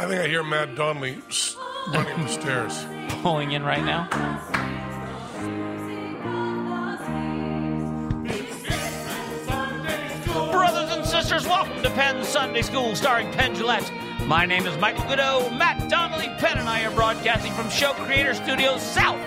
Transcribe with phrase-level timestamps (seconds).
[0.00, 1.20] I think I hear Matt Donnelly
[1.88, 2.86] running the stairs.
[3.20, 4.06] Pulling in right now.
[10.52, 13.90] Brothers and sisters, welcome to Penn Sunday School, starring Penn Jillette.
[14.28, 15.50] My name is Michael Goudeau.
[15.58, 19.18] Matt Donnelly, Penn, and I are broadcasting from Show Creator Studios South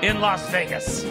[0.00, 1.04] in Las Vegas.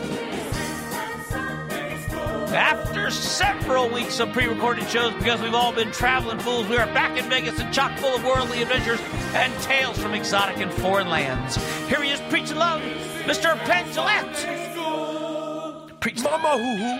[2.51, 7.17] After several weeks of pre-recorded shows, because we've all been traveling fools, we are back
[7.17, 8.99] in Vegas and chock full of worldly adventures
[9.33, 11.57] and tales from exotic and foreign lands.
[11.87, 12.81] Here he is, preaching love,
[13.25, 13.55] Mr.
[13.65, 13.85] Penn
[15.99, 16.99] Preach, Mama hoo hoo,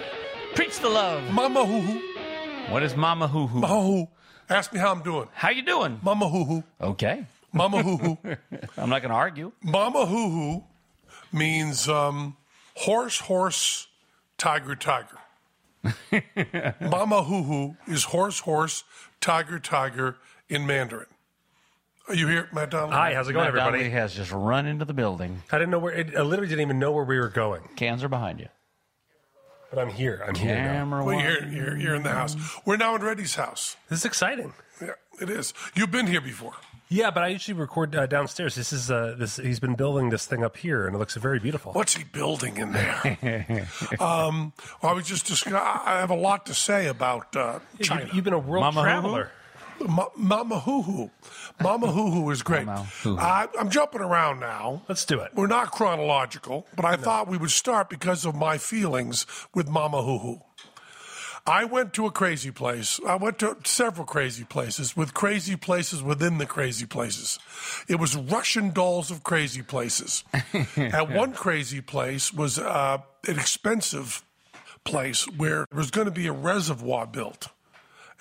[0.56, 1.23] preach the love.
[1.31, 3.59] mama hoo hoo, What is Mama Hoo Hoo?
[3.61, 4.08] mama hoo.
[4.50, 5.28] Ask me how I'm doing.
[5.34, 6.00] How you doing?
[6.03, 7.25] Mama hoo hoo, Okay.
[7.53, 8.17] mama hoo hoo.
[8.78, 9.52] I'm not going to argue.
[9.63, 10.63] Mama hoo hoo
[11.31, 12.36] means um,
[12.75, 13.88] horse, horse,
[14.38, 15.16] tiger, tiger.
[16.81, 18.83] Mama hoo hoo is horse, horse,
[19.22, 20.17] tiger, tiger
[20.49, 21.08] in Mandarin.
[22.08, 22.91] Are you here, Matt Donnelly?
[22.94, 23.89] Hi, how's it going, Matt Donnelly everybody?
[24.02, 25.44] has just run into the building.
[25.52, 25.94] I didn't know where.
[25.95, 28.47] I literally didn't even know where we were going, Cans are behind you.
[29.69, 30.23] but I'm here.
[30.27, 30.72] I'm here now.
[30.73, 31.23] Camera Well, one.
[31.23, 32.35] you're, you're, you're in the house.
[32.66, 33.75] We're now in Reddy's house.
[33.89, 34.53] This is exciting.
[34.81, 35.53] Yeah, it is.
[35.75, 36.53] You've been here before.
[36.91, 38.55] Yeah, but I usually record uh, downstairs.
[38.55, 39.37] This is uh, this.
[39.37, 41.71] He's been building this thing up here, and it looks very beautiful.
[41.73, 43.67] What's he building in there?
[43.99, 48.05] um, well, I was just discuss- I have a lot to say about uh, China.
[48.05, 49.01] You, have been a world Mama Hoo Hoo?
[49.01, 49.31] traveler.
[49.87, 51.11] Ma- Mama Hoo Hoo.
[51.61, 52.65] Mama Hoo Hoo is great.
[52.65, 53.21] Mama Hoo Hoo.
[53.21, 54.81] I, I'm jumping around now.
[54.89, 55.31] Let's do it.
[55.35, 60.01] We're not chronological, but I thought we would start because of my feelings with Mama
[60.01, 60.41] Hoo Hoo.
[61.49, 62.99] I went to a crazy place.
[63.07, 67.39] I went to several crazy places with crazy places within the crazy places.
[67.87, 70.23] It was Russian dolls of crazy places.
[70.75, 74.23] and one crazy place was uh, an expensive
[74.83, 77.47] place where there was going to be a reservoir built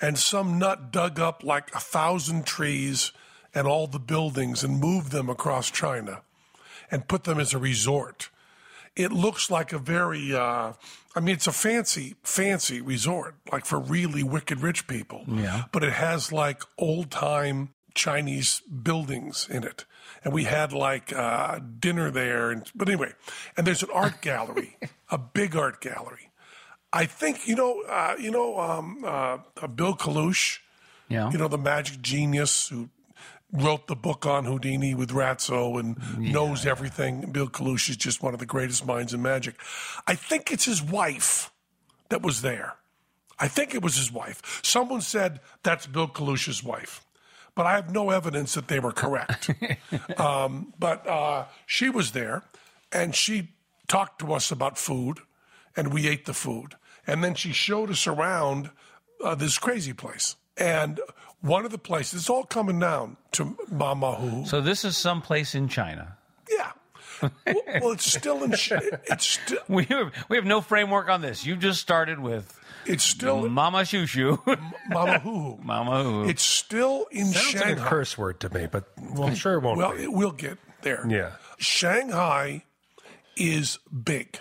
[0.01, 3.11] and some nut dug up like a thousand trees
[3.53, 6.21] and all the buildings and moved them across China
[6.89, 8.29] and put them as a resort.
[8.99, 10.73] It looks like a very, uh,
[11.15, 15.23] I mean, it's a fancy, fancy resort, like for really wicked rich people.
[15.27, 15.63] Yeah.
[15.71, 19.85] But it has like old time Chinese buildings in it.
[20.23, 22.51] And we had like uh, dinner there.
[22.51, 23.13] And, but anyway,
[23.55, 24.77] and there's an art gallery,
[25.09, 26.29] a big art gallery.
[26.91, 30.59] I think you know, uh, you know, um, uh, Bill Kalush,
[31.07, 31.31] Yeah.
[31.31, 32.89] you know, the magic genius who
[33.51, 37.31] wrote the book on Houdini with Ratso and knows everything.
[37.31, 39.55] Bill Kalush is just one of the greatest minds in magic.
[40.05, 41.51] I think it's his wife
[42.09, 42.75] that was there.
[43.39, 44.61] I think it was his wife.
[44.63, 47.05] Someone said that's Bill Kalush's wife,
[47.55, 49.49] but I have no evidence that they were correct.
[50.19, 52.43] um, but uh, she was there,
[52.91, 53.49] and she
[53.87, 55.19] talked to us about food,
[55.75, 56.75] and we ate the food,
[57.07, 58.69] and then she showed us around
[59.23, 60.35] uh, this crazy place.
[60.59, 60.99] And
[61.41, 64.45] one of the places, it's all coming down to Mama Hu.
[64.45, 66.17] So this is someplace in China.
[66.51, 66.71] Yeah.
[67.21, 67.31] well,
[67.81, 68.53] well, it's still in.
[68.53, 69.59] It's still.
[69.69, 71.45] We have, we have no framework on this.
[71.45, 74.41] You just started with It's still Mama Shoo Shoo.
[74.89, 75.57] Mama Hu.
[75.63, 76.25] Mama Hoo.
[76.29, 77.87] It's still in Sounds like a Shanghai.
[77.89, 80.03] curse word to me, but well, I'm sure it won't Well, be.
[80.03, 81.05] it will get there.
[81.09, 81.31] Yeah.
[81.57, 82.63] Shanghai
[83.37, 84.39] is big.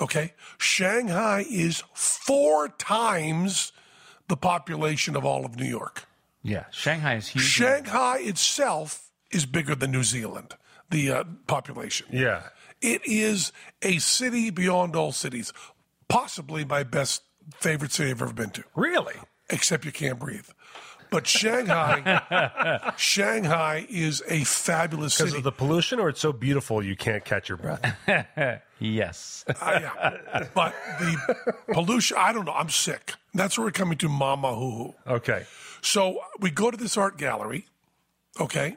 [0.00, 0.34] Okay?
[0.58, 3.72] Shanghai is four times
[4.28, 6.06] the population of all of New York.
[6.42, 7.44] yeah, Shanghai is huge.
[7.44, 10.54] Shanghai itself is bigger than New Zealand,
[10.90, 12.06] the uh, population.
[12.10, 12.42] Yeah.
[12.80, 15.52] It is a city beyond all cities,
[16.08, 17.22] possibly my best
[17.54, 19.14] favorite city I've ever been to Really?
[19.48, 20.48] except you can't breathe.
[21.08, 26.96] But Shanghai, Shanghai is a fabulous Because of the pollution, or it's so beautiful you
[26.96, 27.80] can't catch your breath?
[28.78, 29.42] Yes.
[29.48, 30.48] Uh, yeah.
[30.54, 32.52] But the pollution, I don't know.
[32.52, 33.14] I'm sick.
[33.36, 34.94] That's where we're coming to Mama Hoo Hoo.
[35.06, 35.44] Okay.
[35.82, 37.66] So we go to this art gallery,
[38.40, 38.76] okay?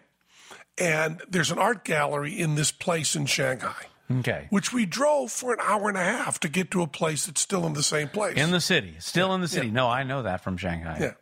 [0.77, 3.87] And there's an art gallery in this place in Shanghai,
[4.19, 4.47] Okay.
[4.49, 7.41] which we drove for an hour and a half to get to a place that's
[7.41, 8.37] still in the same place.
[8.37, 8.95] In the city.
[8.99, 9.71] Still in the city.
[9.71, 10.97] No, I know that from Shanghai.
[10.99, 11.13] yeah.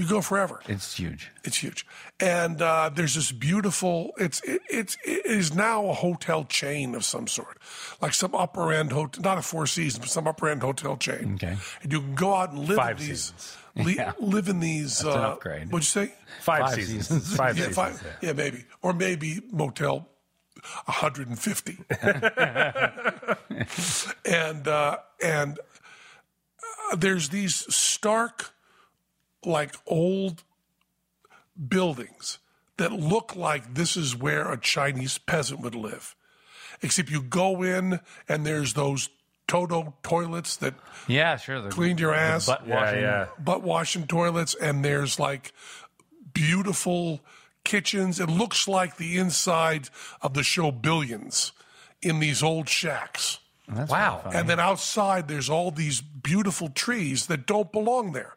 [0.00, 0.60] You go forever.
[0.66, 1.30] It's huge.
[1.44, 1.84] It's huge,
[2.18, 4.12] and uh, there's this beautiful.
[4.16, 7.58] It's it, it's it is now a hotel chain of some sort,
[8.00, 11.34] like some upper end hotel, not a Four Seasons, but some upper end hotel chain.
[11.34, 11.54] Okay.
[11.82, 13.24] and you can go out and live Five in these.
[13.24, 13.56] seasons.
[13.76, 14.12] li- Yeah.
[14.20, 15.02] Live in these.
[15.02, 15.70] an uh, upgrade.
[15.70, 16.14] What'd you say?
[16.40, 17.08] Five, Five seasons.
[17.08, 17.36] seasons.
[17.36, 17.76] Five Yeah, seasons.
[17.76, 18.28] five, yeah.
[18.28, 20.08] yeah, maybe, or maybe Motel
[20.86, 21.78] 150,
[24.24, 25.58] and uh, and
[26.90, 28.54] uh, there's these stark,
[29.44, 30.42] like old
[31.68, 32.38] buildings
[32.76, 36.14] that look like this is where a Chinese peasant would live,
[36.82, 39.08] except you go in and there's those
[39.46, 40.74] Toto toilets that
[41.08, 41.60] Yeah, sure.
[41.60, 43.00] The, cleaned your ass butt Yeah, washing.
[43.00, 43.26] yeah.
[43.38, 45.52] butt washing toilets and there's like
[46.32, 47.20] beautiful
[47.64, 48.20] kitchens.
[48.20, 49.88] It looks like the inside
[50.22, 51.52] of the show Billions
[52.00, 53.40] in these old shacks.
[53.68, 54.22] That's Wow.
[54.32, 58.34] And then outside there's all these beautiful trees that don't belong there.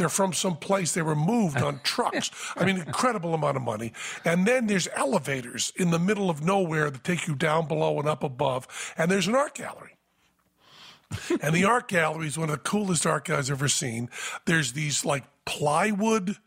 [0.00, 2.30] They're from some place they were moved on trucks.
[2.56, 3.92] I mean, incredible amount of money.
[4.24, 8.08] And then there's elevators in the middle of nowhere that take you down below and
[8.08, 8.66] up above.
[8.96, 9.98] And there's an art gallery.
[11.42, 14.08] and the art gallery is one of the coolest art galleries I've ever seen.
[14.46, 16.38] There's these like plywood,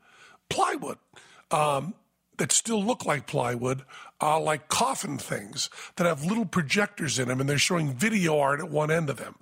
[0.49, 0.97] plywood
[1.51, 1.93] um,
[2.37, 3.83] that still look like plywood,
[4.19, 8.61] uh, like coffin things that have little projectors in them, and they're showing video art
[8.61, 9.35] at one end of them.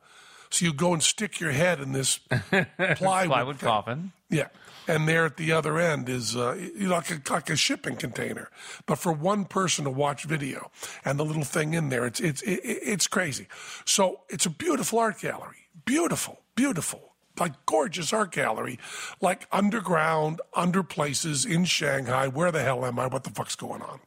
[0.51, 3.67] So you go and stick your head in this plywood, Plywood thing.
[3.69, 4.11] coffin.
[4.29, 4.47] Yeah.
[4.87, 7.95] And there at the other end is uh, you know, like, a, like a shipping
[7.95, 8.49] container,
[8.85, 10.71] but for one person to watch video
[11.05, 13.47] and the little thing in there, it's, it's, it, it- it's crazy.
[13.85, 15.67] So it's a beautiful art gallery.
[15.85, 17.13] Beautiful, beautiful.
[17.39, 18.77] Like gorgeous art gallery,
[19.21, 22.27] like underground, under places in Shanghai.
[22.27, 23.07] Where the hell am I?
[23.07, 23.99] What the fuck's going on?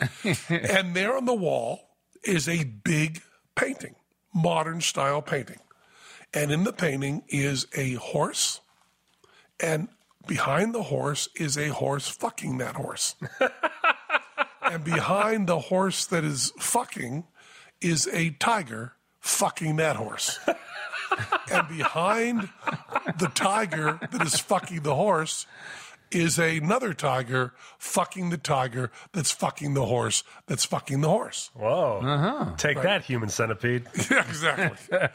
[0.50, 1.88] and there on the wall
[2.22, 3.22] is a big
[3.56, 3.94] painting,
[4.34, 5.58] modern style painting.
[6.34, 8.60] And in the painting is a horse
[9.60, 9.88] and
[10.26, 13.16] behind the horse is a horse fucking that horse.
[14.62, 17.24] and behind the horse that is fucking
[17.80, 20.38] is a tiger fucking that horse.
[21.50, 22.48] and behind
[23.18, 25.46] the tiger that is fucking the horse
[26.10, 31.50] is another tiger fucking the tiger that's fucking the horse that's fucking the horse.
[31.54, 32.00] Whoa.
[32.02, 32.54] Uh-huh.
[32.56, 33.86] Take that, human centipede.
[34.10, 35.08] Yeah, exactly.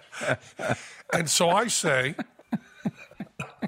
[1.13, 2.16] and so I say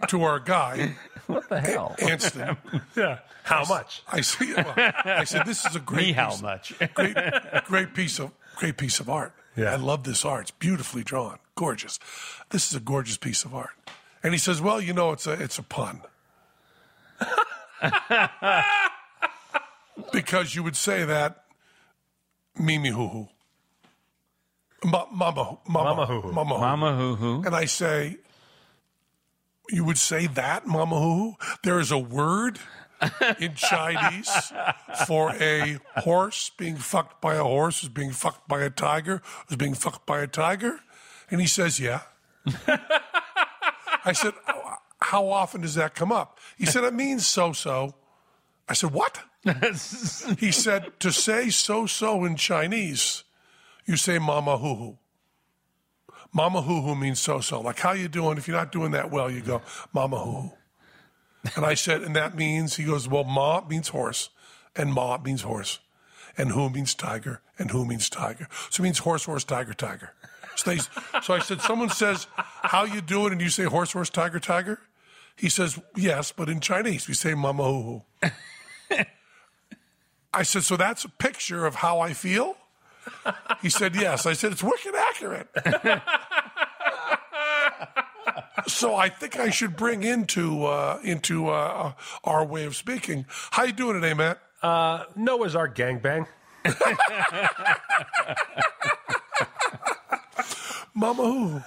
[0.08, 0.96] to our guy,
[1.28, 1.96] What the hell?
[2.00, 2.58] Anston,
[2.96, 3.20] Yeah.
[3.44, 4.02] How much?
[4.12, 4.54] I see.
[4.56, 4.74] Well,
[5.06, 6.74] I said, "This is a great, Me how much?
[6.96, 7.16] great,
[7.66, 9.34] great piece of great piece of art.
[9.56, 9.72] Yeah.
[9.72, 10.42] I love this art.
[10.42, 12.00] It's beautifully drawn, gorgeous.
[12.50, 13.70] This is a gorgeous piece of art."
[14.24, 16.02] And he says, "Well, you know, it's a it's a pun."
[20.12, 21.44] Because you would say that,
[22.60, 23.28] Mimi hoo hoo,
[24.84, 26.32] Ma- mama mama Mama hoo hoo.
[26.32, 26.62] mama hoo.
[26.62, 27.44] Mama hoo hoo.
[27.46, 28.18] And I say,
[29.70, 31.32] you would say that, Mama Hoo?
[31.32, 31.36] Hoo?
[31.64, 32.60] There is a word
[33.40, 34.54] in Chinese
[35.08, 39.58] for a horse being fucked by a horse who's being fucked by a tiger who's
[39.58, 40.80] being fucked by a tiger?
[41.32, 42.02] And he says, yeah.
[44.06, 44.34] I said,
[45.06, 46.40] how often does that come up?
[46.58, 47.96] He said, it means so-so.
[48.68, 49.20] I said, what?
[50.40, 53.24] he said, to say so-so in Chinese,
[53.86, 54.98] you say Mama Hoo Hoo.
[56.34, 57.62] Mama hoo hoo means so so.
[57.62, 58.38] Like, how you doing?
[58.38, 59.62] If you're not doing that well, you go,
[59.94, 60.52] Mama hoo hoo.
[61.56, 64.32] And I said, and that means, he goes, well, Ma means horse,
[64.76, 65.80] and Ma means horse,
[66.38, 68.50] and who means tiger, and who means tiger.
[68.70, 70.12] So it means horse, horse, tiger, tiger.
[70.58, 70.80] So, they,
[71.22, 73.32] so I said, someone says, how you doing?
[73.32, 74.80] And you say horse, horse, tiger, tiger?
[75.38, 78.02] He says, yes, but in Chinese, we say Mama hoo hoo.
[80.34, 82.58] I said, so that's a picture of how I feel?
[83.62, 84.26] He said, yes.
[84.26, 85.48] I said, it's wicked accurate.
[88.68, 93.26] so I think I should bring into uh, into uh, our way of speaking.
[93.52, 94.40] How you doing today, Matt?
[94.62, 96.28] Uh, Noah's Ark gangbang.
[100.94, 101.62] Mama who?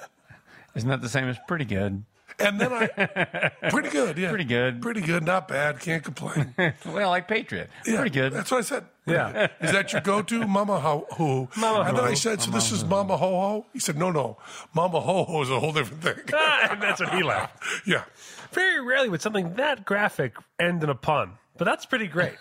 [0.74, 2.04] Isn't that the same as pretty good?
[2.40, 2.86] And then I,
[3.70, 4.80] pretty good, yeah, Pretty good.
[4.80, 5.80] pretty good, not bad.
[5.80, 6.54] Can't complain.
[6.86, 7.68] Well, like Patriot.
[7.86, 8.32] Yeah, Pretty good.
[8.32, 8.84] That's what I said.
[9.06, 9.48] Yeah.
[9.60, 11.48] Is that your go-to, Mama Ho Ho?
[11.56, 13.66] Mama and then I said, so this is Mama Ho Ho.
[13.72, 14.38] He said, no, no,
[14.74, 16.18] Mama Ho Ho is a whole different thing.
[16.70, 17.62] and that's what he laughed.
[17.86, 18.04] yeah,
[18.52, 22.36] Very rarely would something that graphic end in a pun, but that's pretty great.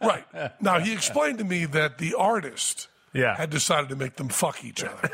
[0.00, 0.24] right.
[0.60, 3.36] Now he explained to me that the artist Yeah.
[3.36, 5.10] had decided to make them fuck each other.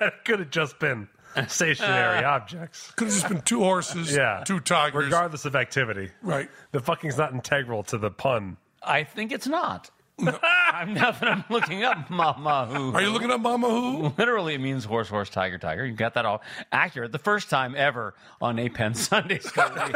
[0.00, 1.08] that could have just been
[1.48, 4.42] stationary uh, objects, Could have just been two horses, Yeah.
[4.46, 5.04] two tigers.
[5.04, 6.10] regardless of activity.
[6.22, 6.48] right.
[6.72, 8.56] The fucking's not integral to the pun.
[8.82, 9.90] I think it's not.
[10.72, 12.92] I'm now that I'm looking up Mama Hoo.
[12.94, 14.12] Are you looking at Mama Who?
[14.18, 15.84] Literally, it means horse, horse, tiger, tiger.
[15.86, 17.12] You got that all accurate.
[17.12, 19.92] The first time ever on a Penn Sunday School, we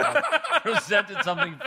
[0.73, 1.59] presented something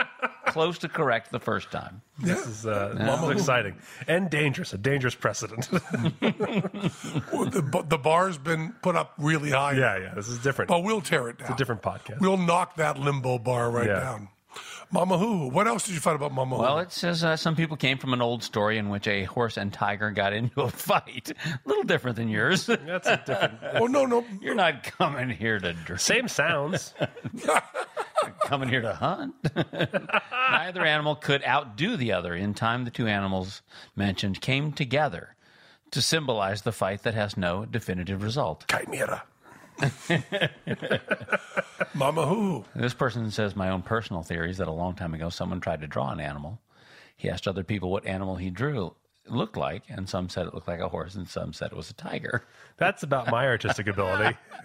[0.46, 2.00] close to correct the first time.
[2.18, 3.76] This is, uh, this is exciting
[4.08, 4.72] and dangerous.
[4.72, 5.68] A dangerous precedent.
[5.70, 9.72] the, the bar's been put up really high.
[9.72, 10.14] yeah, yeah.
[10.14, 10.68] This is different.
[10.68, 11.52] But we'll tear it down.
[11.52, 12.20] a different podcast.
[12.20, 14.00] We'll knock that limbo bar right Yeah.
[14.00, 14.28] down.
[14.92, 15.48] Mama Who?
[15.48, 16.62] What else did you find about Mama Who?
[16.62, 19.56] Well, it says uh, some people came from an old story in which a horse
[19.56, 21.32] and tiger got into a fight.
[21.44, 22.66] A little different than yours.
[22.66, 23.58] That's a different.
[23.74, 24.24] oh no, no.
[24.40, 26.00] You're not coming here to drink.
[26.00, 26.94] Same sounds.
[28.44, 29.34] coming here to hunt.
[30.32, 32.34] Neither animal could outdo the other.
[32.34, 33.62] In time, the two animals
[33.94, 35.36] mentioned came together
[35.92, 38.64] to symbolize the fight that has no definitive result.
[38.68, 39.22] Chimera.
[41.94, 42.64] Mama Who?
[42.74, 45.80] This person says my own personal theory is that a long time ago someone tried
[45.80, 46.60] to draw an animal.
[47.16, 48.94] He asked other people what animal he drew
[49.28, 51.90] looked like, and some said it looked like a horse, and some said it was
[51.90, 52.44] a tiger.
[52.78, 54.36] That's about my artistic ability.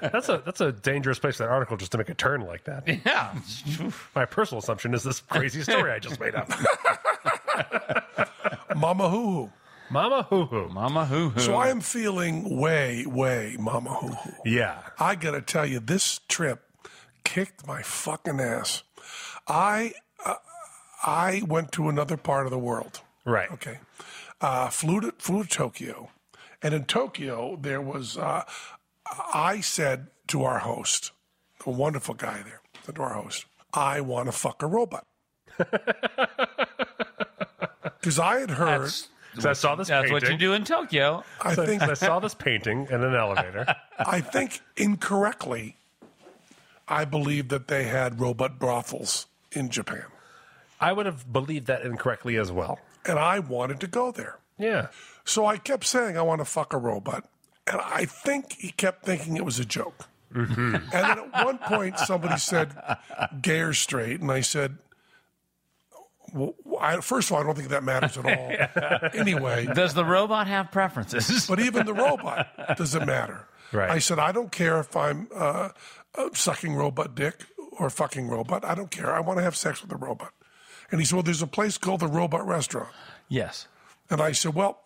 [0.00, 2.64] that's a that's a dangerous place for that article just to make a turn like
[2.64, 2.86] that.
[3.04, 3.34] Yeah,
[4.14, 6.50] My personal assumption is this crazy story I just made up.
[8.76, 9.50] Mama Who?
[9.90, 10.68] Mama hoo hoo.
[10.68, 11.40] Mama hoo hoo.
[11.40, 14.32] So I am feeling way, way Mama Who Who.
[14.44, 14.82] Yeah.
[14.98, 16.64] I gotta tell you, this trip
[17.24, 18.82] kicked my fucking ass.
[19.46, 19.92] I
[20.24, 20.34] uh,
[21.04, 23.00] I went to another part of the world.
[23.24, 23.50] Right.
[23.50, 23.78] Okay,
[24.40, 26.10] uh, flew to flew to Tokyo,
[26.62, 28.16] and in Tokyo there was.
[28.16, 28.44] Uh,
[29.32, 31.12] I said to our host,
[31.64, 35.06] a wonderful guy there, said to our host, "I want to fuck a robot."
[38.00, 40.12] Because I had heard, That's, So I saw this that's painting.
[40.12, 41.24] what you do in Tokyo.
[41.42, 43.66] I think, I saw this painting in an elevator.
[43.98, 45.76] I think incorrectly,
[46.88, 50.04] I believe that they had robot brothels in Japan,
[50.80, 52.78] I would have believed that incorrectly as well.
[53.04, 54.38] and I wanted to go there.
[54.58, 54.88] Yeah.
[55.24, 57.28] So I kept saying I want to fuck a robot,
[57.66, 60.08] and I think he kept thinking it was a joke.
[60.32, 60.74] Mm-hmm.
[60.74, 62.74] And then at one point, somebody said,
[63.40, 64.78] "Gay or straight," and I said,
[66.32, 69.10] well, I, first of all, I don't think that matters at all.
[69.14, 71.46] Anyway, Does the robot have preferences?
[71.48, 73.46] but even the robot doesn't matter.
[73.72, 73.90] Right.
[73.90, 75.70] I said, I don't care if I'm uh,
[76.14, 78.64] uh, sucking robot dick or fucking robot.
[78.64, 79.12] I don't care.
[79.14, 80.32] I want to have sex with a robot.
[80.90, 82.88] And he said, Well, there's a place called the Robot Restaurant.
[83.28, 83.66] yes.
[84.08, 84.78] And I said, Well,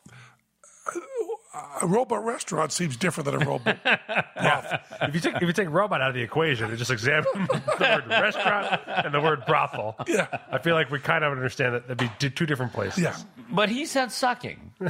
[1.83, 3.83] a robot restaurant seems different than a robot.
[4.37, 7.25] brothel." If you take if you take robot out of the equation and just examine
[7.35, 10.27] the word restaurant and the word brothel, Yeah.
[10.51, 13.03] I feel like we kind of understand that that'd be t- two different places.
[13.03, 13.17] Yeah.
[13.51, 14.73] But he said sucking.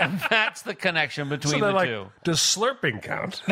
[0.00, 2.06] and that's the connection So between they're the like, two.
[2.24, 3.42] does slurping count?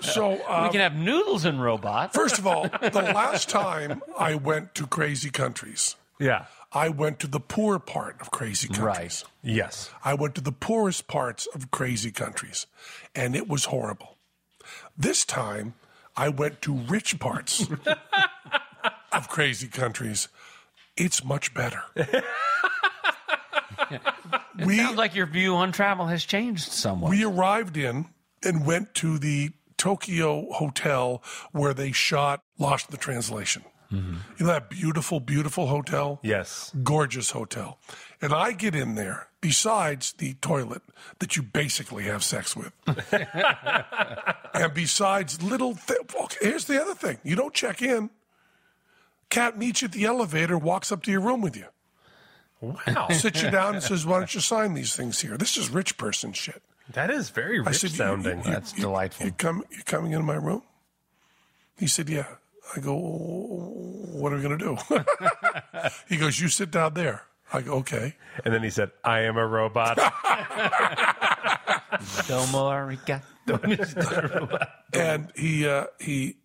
[0.00, 2.14] So, We uh, can have noodles in robots.
[2.14, 6.46] first of all, the last time I went to crazy countries, yeah.
[6.72, 8.84] I went to the poor part of crazy countries.
[8.84, 9.24] Right.
[9.42, 9.90] Yes.
[10.04, 12.66] I went to the poorest parts of crazy countries,
[13.14, 14.18] and it was horrible.
[14.96, 15.74] This time,
[16.16, 17.66] I went to rich parts
[19.12, 20.28] of crazy countries.
[20.96, 21.82] It's much better.
[24.64, 27.10] we, Sounds like your view on travel has changed somewhat.
[27.10, 28.06] we arrived in
[28.44, 31.22] and went to the Tokyo hotel
[31.52, 33.64] where they shot Lost in the Translation.
[33.92, 34.14] Mm-hmm.
[34.38, 36.20] You know that beautiful, beautiful hotel?
[36.22, 36.70] Yes.
[36.82, 37.78] gorgeous hotel.
[38.20, 40.82] And I get in there, besides the toilet
[41.20, 42.72] that you basically have sex with.
[44.54, 47.18] and besides little th- okay, here's the other thing.
[47.22, 48.10] You don't check in.
[49.30, 51.66] Cat meets you at the elevator, walks up to your room with you.
[52.60, 53.08] Wow.
[53.10, 55.36] Sits you down and says, Why don't you sign these things here?
[55.36, 56.62] This is rich person shit.
[56.92, 58.38] that is very rich said, sounding.
[58.38, 59.26] you- That's delightful.
[59.26, 60.62] You come you coming into my room?
[61.78, 62.26] He said, Yeah.
[62.76, 64.76] I go, what are we gonna do?
[66.08, 67.22] he goes, You sit down there.
[67.52, 68.14] I go, Okay.
[68.44, 69.96] and then he said, I am a robot.
[72.28, 74.66] Domo arigato.
[74.92, 76.36] and he uh, he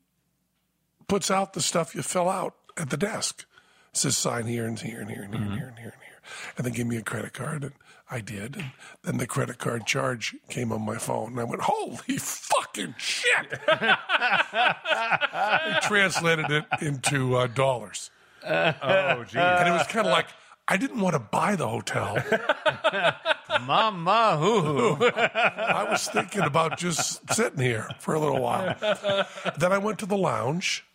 [1.08, 3.46] puts out the stuff you fill out at the desk.
[3.92, 6.04] It says sign here and here and here and here and here and here and
[6.04, 6.22] here,
[6.58, 7.74] and then give me a credit card, and
[8.10, 8.56] I did.
[8.56, 8.72] And
[9.04, 13.60] then the credit card charge came on my phone, and I went, "Holy fucking shit!"
[13.68, 18.12] I translated it into uh, dollars,
[18.46, 19.36] oh, geez.
[19.36, 20.28] and it was kind of like.
[20.66, 22.16] I didn't want to buy the hotel.
[23.68, 25.06] Mama hoo hoo.
[25.16, 28.74] I was thinking about just sitting here for a little while.
[29.58, 30.86] Then I went to the lounge,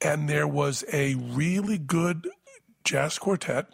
[0.00, 2.28] and there was a really good
[2.82, 3.66] jazz quartet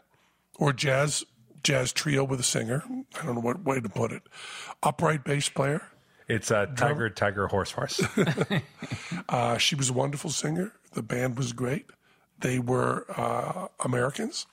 [0.57, 1.25] or jazz
[1.63, 2.83] jazz trio with a singer.
[3.21, 4.23] I don't know what way to put it.
[4.83, 5.83] Upright bass player.
[6.29, 8.01] It's a tiger, tiger, horse, horse.
[9.29, 10.73] Uh, she was a wonderful singer.
[10.93, 11.87] The band was great.
[12.41, 14.47] They were uh, Americans.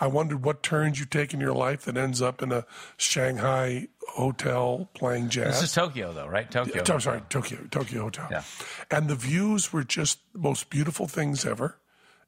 [0.00, 3.88] I wondered what turns you take in your life that ends up in a Shanghai
[4.08, 5.60] hotel playing jazz.
[5.60, 6.50] This is Tokyo, though, right?
[6.50, 6.82] Tokyo.
[6.86, 8.28] I'm sorry, Tokyo, Tokyo Hotel.
[8.30, 8.42] Yeah.
[8.90, 11.78] And the views were just the most beautiful things ever.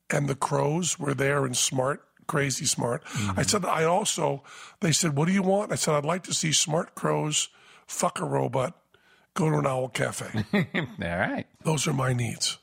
[0.08, 3.04] And the crows were there and smart, crazy smart.
[3.04, 3.40] Mm-hmm.
[3.40, 4.42] I said, I also,
[4.80, 5.72] they said, what do you want?
[5.72, 7.48] I said, I'd like to see smart crows
[7.86, 8.76] fuck a robot,
[9.34, 10.44] go to an owl cafe.
[10.54, 11.46] All right.
[11.64, 12.58] Those are my needs.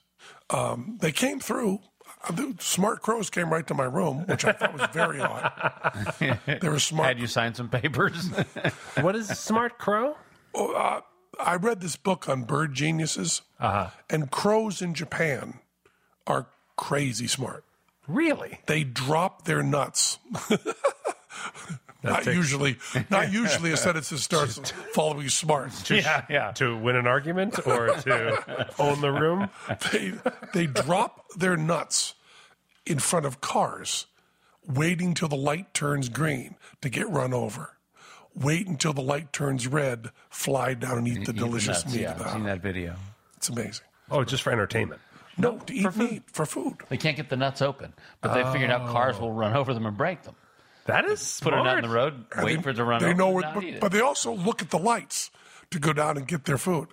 [0.50, 1.80] Um, they came through.
[2.28, 5.52] Uh, The smart crows came right to my room, which I thought was very odd.
[6.62, 7.08] They were smart.
[7.08, 8.30] Had you signed some papers?
[9.02, 10.16] What is Smart Crow?
[11.40, 13.90] I read this book on bird geniuses, Uh-huh.
[14.10, 15.60] and crows in Japan
[16.28, 17.66] are crazy smart.
[18.08, 18.60] Really?
[18.66, 20.20] They drop their nuts.
[22.04, 22.78] not takes- usually,
[23.10, 24.58] not usually a sentence that starts
[24.94, 25.72] following smart.
[25.90, 26.52] yeah, yeah.
[26.54, 29.50] To win an argument or to own the room?
[29.92, 30.14] They
[30.54, 32.16] they drop their nuts
[32.86, 34.06] in front of cars,
[34.68, 37.78] waiting till the light turns green to get run over.
[38.36, 42.02] Wait until the light turns red, fly down and eat the delicious Nuts, meat.
[42.02, 42.96] yeah, I've seen that video.
[43.38, 43.86] It's amazing.
[44.10, 45.00] Oh, just for entertainment.
[45.38, 46.78] No, to eat meat for food.
[46.90, 49.86] They can't get the nuts open, but they figured out cars will run over them
[49.86, 50.36] and break them.
[50.86, 51.66] That is Put smart.
[51.66, 53.40] it out in the road, And wait they- for it to run They over, know
[53.40, 55.32] and where, but, but they also look at the lights
[55.72, 56.90] to go down and get their food.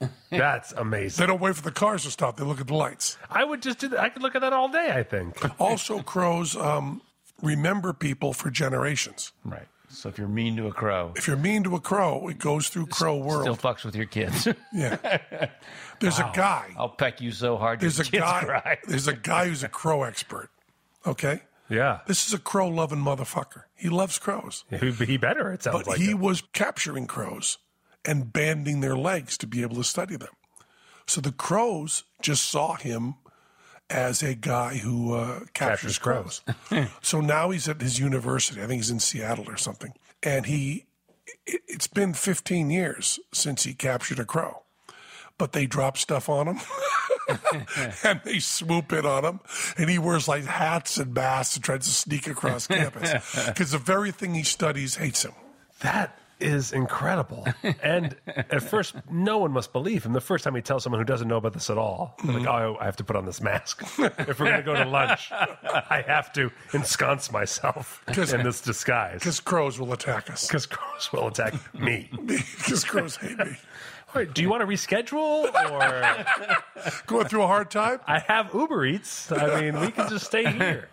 [0.30, 1.22] That's amazing.
[1.22, 2.36] They don't wait for the cars to stop.
[2.36, 3.18] They look at the lights.
[3.30, 4.00] I would just do that.
[4.00, 5.36] I could look at that all day, I think.
[5.60, 7.02] Also, crows um,
[7.42, 9.32] remember people for generations.
[9.44, 9.66] Right.
[9.94, 12.68] So if you're mean to a crow, If you're mean to a crow, it goes
[12.68, 13.42] through crow world.
[13.42, 14.48] still fucks with your kids.
[14.74, 14.96] Yeah.
[16.00, 16.72] There's a guy.
[16.76, 18.42] I'll peck you so hard your There's a kids guy.
[18.44, 18.78] cry.
[18.86, 20.50] There's a guy who's a crow expert.
[21.06, 21.42] Okay.
[21.68, 22.00] Yeah.
[22.06, 23.62] This is a crow loving motherfucker.
[23.74, 25.98] He loves crows, He, he better, it sounds but like.
[26.00, 26.18] he it.
[26.18, 27.58] was capturing crows
[28.04, 30.28] and banding their legs to be able to study them.
[31.06, 33.14] So the crows just saw him
[33.90, 36.42] as a guy who uh, captures, Captures crows.
[37.02, 38.62] so now he's at his university.
[38.62, 39.92] I think he's in Seattle or something.
[40.22, 40.86] And he,
[41.46, 44.62] it, it's been 15 years since he captured a crow,
[45.38, 46.60] but they drop stuff on him.
[48.04, 49.40] and they swoop in on him,
[49.78, 53.12] and he wears like hats and masks and tries to sneak across campus
[53.46, 55.32] because the very thing he studies hates him.
[55.80, 57.46] That is incredible.
[57.82, 60.12] and at first, no one must believe him.
[60.12, 62.42] The first time he tells someone who doesn't know about this at all, they're like,
[62.42, 62.74] mm-hmm.
[62.74, 63.82] oh, I have to put on this mask.
[63.98, 68.02] if we're going to go to lunch, I have to ensconce myself
[68.32, 69.20] in this disguise.
[69.20, 70.46] Because crows will attack us.
[70.46, 72.10] Because crows will attack me.
[72.26, 73.56] Because crows hate me.
[74.14, 75.52] All right, do you want to reschedule?
[75.72, 77.98] Or Going through a hard time?
[78.06, 79.32] I have Uber Eats.
[79.32, 80.88] I mean, we can just stay here.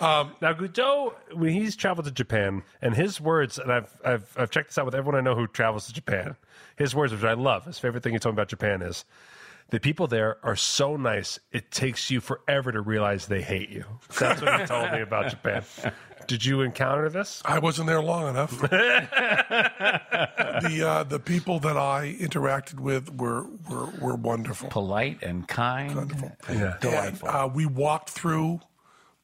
[0.00, 4.50] Um, now, Goudeau, when he's traveled to Japan, and his words, and I've, I've, I've
[4.50, 6.36] checked this out with everyone I know who travels to Japan,
[6.76, 9.04] his words, which I love, his favorite thing he told me about Japan is
[9.70, 13.84] the people there are so nice, it takes you forever to realize they hate you.
[14.18, 15.64] That's what he told me about Japan.
[16.26, 17.40] Did you encounter this?
[17.44, 18.60] I wasn't there long enough.
[18.60, 18.70] the
[20.84, 24.68] uh, the people that I interacted with were were, were wonderful.
[24.68, 26.32] Polite and kind.
[26.50, 26.78] Yeah.
[26.82, 28.60] And, uh, we walked through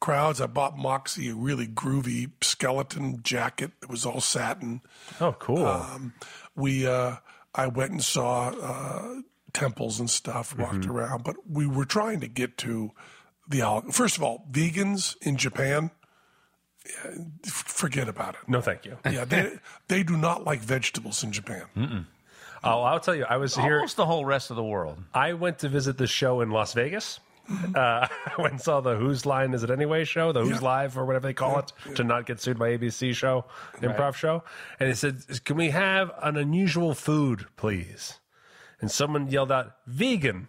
[0.02, 0.40] crowds.
[0.40, 3.70] I bought Moxie a really groovy skeleton jacket.
[3.82, 4.82] It was all satin.
[5.20, 5.64] Oh, cool.
[5.64, 6.12] Um,
[6.56, 7.16] we uh,
[7.54, 9.20] I went and saw uh,
[9.52, 12.90] temples and stuff, walked around, but we were trying to get to
[13.48, 15.90] the first of all, vegans in Japan.
[17.44, 18.40] Forget about it.
[18.48, 18.98] no, thank you.
[19.08, 19.52] Yeah, they
[19.86, 22.06] they do not like vegetables in Japan.
[22.64, 23.76] Oh, I'll tell you, I was here.
[23.76, 24.98] Almost the whole rest of the world.
[25.14, 27.20] I went to visit the show in Las Vegas.
[27.74, 30.68] Uh, I went and saw the Whose Line Is It Anyway show, the Who's Yeah.
[30.68, 33.44] Live or whatever they call it, to not get sued by ABC show,
[33.80, 34.44] improv show.
[34.80, 38.18] And he said, Can we have an unusual food, please?
[38.80, 40.48] And someone yelled out, Vegan.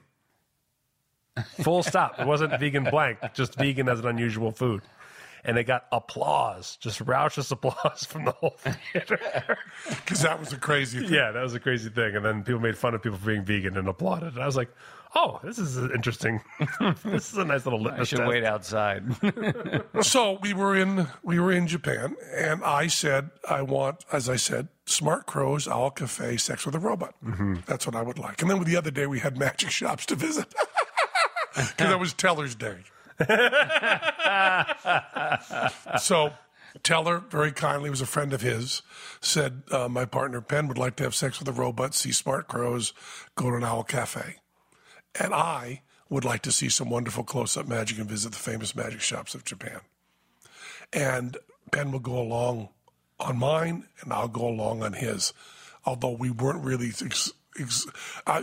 [1.61, 2.19] Full stop.
[2.19, 4.81] It wasn't vegan blank, just vegan as an unusual food.
[5.45, 9.19] And they got applause, just raucous applause from the whole theater.
[9.89, 11.13] Because that was a crazy thing.
[11.13, 12.15] Yeah, that was a crazy thing.
[12.15, 14.33] And then people made fun of people for being vegan and applauded.
[14.35, 14.69] And I was like,
[15.15, 16.41] oh, this is interesting.
[17.03, 18.29] this is a nice little I litmus should test.
[18.29, 19.03] wait outside.
[20.01, 24.35] So we were in we were in Japan, and I said I want, as I
[24.35, 27.15] said, smart crows, owl cafe, sex with a robot.
[27.65, 28.41] That's what I would like.
[28.41, 30.53] And then the other day we had magic shops to visit
[31.55, 32.77] because it was Teller's Day.
[35.99, 36.33] so
[36.81, 38.81] Teller very kindly was a friend of his.
[39.21, 42.47] Said uh, my partner Penn would like to have sex with a robot, see smart
[42.47, 42.93] crows,
[43.35, 44.37] go to an owl cafe,
[45.19, 49.01] and I would like to see some wonderful close-up magic and visit the famous magic
[49.01, 49.79] shops of Japan.
[50.91, 51.37] And
[51.71, 52.69] Penn will go along
[53.19, 55.33] on mine, and I'll go along on his.
[55.85, 56.87] Although we weren't really.
[56.89, 57.87] Ex- ex-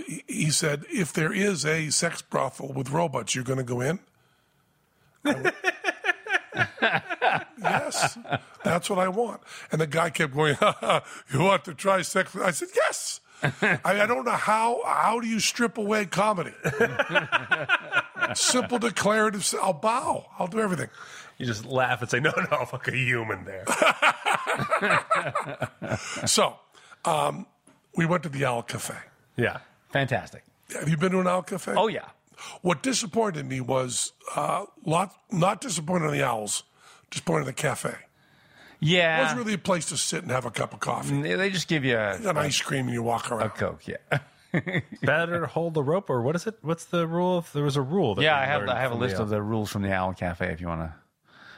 [0.06, 3.80] he- he said, if there is a sex brothel with robots, you're going to go
[3.80, 4.00] in?
[7.62, 8.18] yes,
[8.64, 9.42] that's what I want.
[9.70, 10.56] And the guy kept going,
[11.33, 12.35] You want to try sex?
[12.37, 13.20] I said, Yes.
[13.62, 14.83] I, I don't know how.
[14.85, 16.53] How do you strip away comedy?
[18.35, 19.53] Simple declarative.
[19.62, 20.26] I'll bow.
[20.38, 20.88] I'll do everything.
[21.38, 23.64] You just laugh and say, "No, no, fuck a human there."
[26.26, 26.57] So,
[27.05, 27.46] um,
[27.96, 28.94] we went to the Owl Cafe.
[29.37, 29.59] yeah.
[29.92, 30.44] Fantastic.
[30.74, 31.74] Have you been to an Owl Cafe?
[31.76, 32.07] Oh yeah.
[32.62, 36.62] What disappointed me was uh, lot, not disappointed in the owls,
[37.11, 37.94] disappointed in the cafe.
[38.80, 41.50] It wasn't really a place to sit and have a cup of coffee, They they
[41.50, 43.46] just give you a, an ice cream, and you walk around.
[43.46, 43.82] a coke.
[43.86, 44.18] Yeah.
[45.02, 46.56] Better hold the rope, or what is it?
[46.62, 47.38] What's the rule?
[47.38, 49.28] If there was a rule, that Yeah, I have I have a list the- of
[49.28, 50.94] the rules from the Owl Cafe if you want to.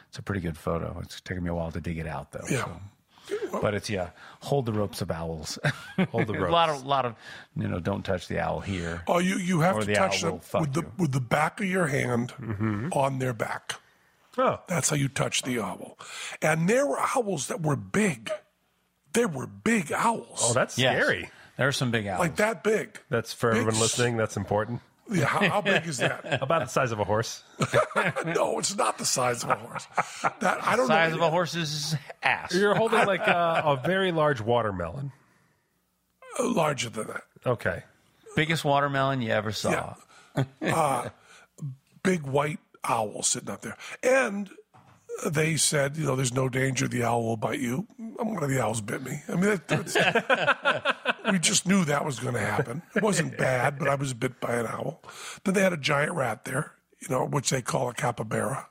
[0.08, 0.98] It's a pretty good photo.
[1.02, 2.44] It's taking me a while to dig it out though.
[2.50, 2.64] Yeah.
[2.64, 3.60] so.
[3.62, 5.58] But it's yeah, hold the ropes of owls.
[6.10, 6.48] Hold the ropes.
[6.48, 7.14] a lot of lot of
[7.56, 9.02] you know, don't touch the owl here.
[9.06, 10.86] Oh, you, you have Or to the touch owl them with the you.
[10.88, 11.02] Mm-hmm.
[11.02, 12.32] with the back of your hand
[12.92, 13.74] on their back.
[14.38, 15.98] Oh, That's how you touch the owl.
[16.40, 18.30] And there were owls that were big.
[19.12, 20.96] There were big owls, oh, that's Yes.
[21.02, 21.30] scary.
[21.58, 22.18] There are some big owls.
[22.20, 22.98] like that big.
[23.10, 24.16] That's for Big everyone listening.
[24.16, 24.80] That's important.
[25.10, 26.24] Yeah, how, how big is that?
[26.42, 27.42] About the size of a horse.
[28.24, 29.86] no, it's not the size of a horse.
[30.40, 31.16] That I don't Size know.
[31.18, 32.54] of a horse's ass.
[32.54, 35.12] You're holding like a, a very large watermelon.
[36.38, 37.24] Uh, larger than that.
[37.44, 37.82] Okay.
[38.34, 39.96] Biggest watermelon you ever saw.
[40.36, 41.08] Yeah, uh,
[42.02, 43.76] big white owl sitting up there.
[44.02, 44.50] And
[45.26, 47.86] they said, you know, there's no danger the owl will bite you.
[47.96, 49.22] One of the owls bit me.
[49.28, 49.96] I mean, that, that's,
[51.32, 52.82] we just knew that was going to happen.
[52.94, 55.02] It wasn't bad, but I was bit by an owl.
[55.44, 58.68] Then they had a giant rat there, you know, which they call a capybara.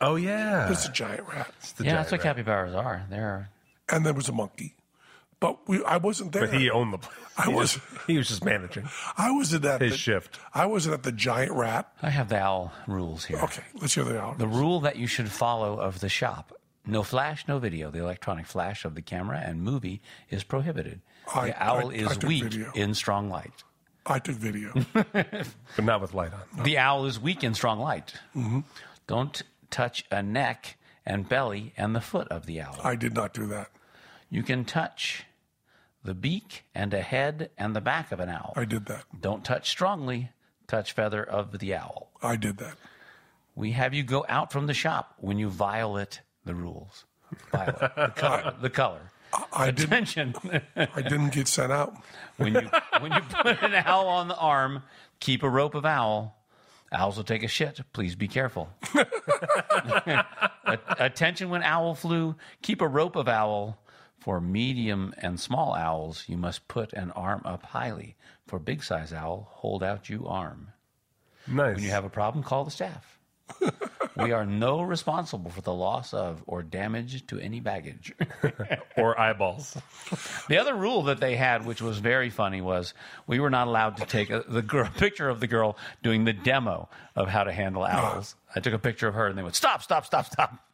[0.00, 0.70] Oh yeah.
[0.70, 1.52] It's a giant rat.
[1.58, 2.36] It's the yeah, giant that's what rat.
[2.36, 3.04] capybaras are.
[3.10, 3.50] They're
[3.88, 4.74] And there was a monkey.
[5.40, 6.46] But we, I wasn't there.
[6.48, 7.14] But he owned the place.
[7.36, 10.38] I He was- just- he was just managing I wasn't at his the, shift.
[10.54, 11.92] I wasn't at the giant rat.
[12.02, 13.38] I have the owl rules here.
[13.38, 14.34] Okay, let's hear the owl.
[14.34, 16.52] The rule that you should follow of the shop
[16.86, 17.90] no flash, no video.
[17.90, 21.02] The electronic flash of the camera and movie is prohibited.
[21.34, 22.72] I- the owl I- I is took weak video.
[22.74, 23.52] in strong light.
[24.06, 24.72] I took video.
[24.94, 25.44] but
[25.84, 26.64] not with light on.
[26.64, 28.14] The owl is weak in strong light.
[28.34, 28.60] Mm-hmm.
[29.06, 32.78] Don't touch a neck and belly and the foot of the owl.
[32.82, 33.68] I did not do that.
[34.30, 35.24] You can touch
[36.08, 38.54] the beak and a head and the back of an owl.
[38.56, 39.04] I did that.
[39.20, 40.30] Don't touch strongly.
[40.66, 42.08] Touch feather of the owl.
[42.22, 42.76] I did that.
[43.54, 47.04] We have you go out from the shop when you violate the rules.
[47.52, 48.54] Violate the color.
[48.58, 49.10] The color.
[49.52, 50.16] I didn't.
[50.76, 51.94] I didn't get sent out.
[52.38, 54.84] when you when you put an owl on the arm,
[55.20, 56.38] keep a rope of owl.
[56.90, 57.82] Owls will take a shit.
[57.92, 58.70] Please be careful.
[60.98, 62.34] Attention when owl flew.
[62.62, 63.78] Keep a rope of owl.
[64.18, 68.16] For medium and small owls, you must put an arm up highly.
[68.46, 70.72] For big size owl, hold out you arm.
[71.46, 71.76] Nice.
[71.76, 73.18] When you have a problem, call the staff.
[74.16, 78.12] we are no responsible for the loss of or damage to any baggage.
[78.96, 79.76] or eyeballs.
[80.48, 82.94] The other rule that they had, which was very funny, was
[83.26, 86.32] we were not allowed to take a, the girl, picture of the girl doing the
[86.32, 88.34] demo of how to handle owls.
[88.54, 89.82] I took a picture of her, and they went, "Stop!
[89.82, 90.04] Stop!
[90.06, 90.26] Stop!
[90.26, 90.67] Stop!"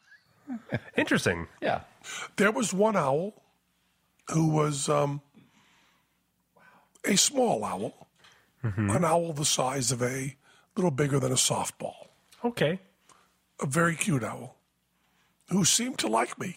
[0.97, 1.49] Interesting.
[1.61, 1.81] Yeah,
[2.37, 3.35] There was one owl
[4.31, 5.21] who was um,
[7.05, 8.07] a small owl,
[8.63, 10.37] an owl the size of a
[10.77, 12.09] little bigger than a softball,
[12.45, 12.79] Okay.
[13.61, 14.57] a very cute owl
[15.51, 16.57] who seemed to like me.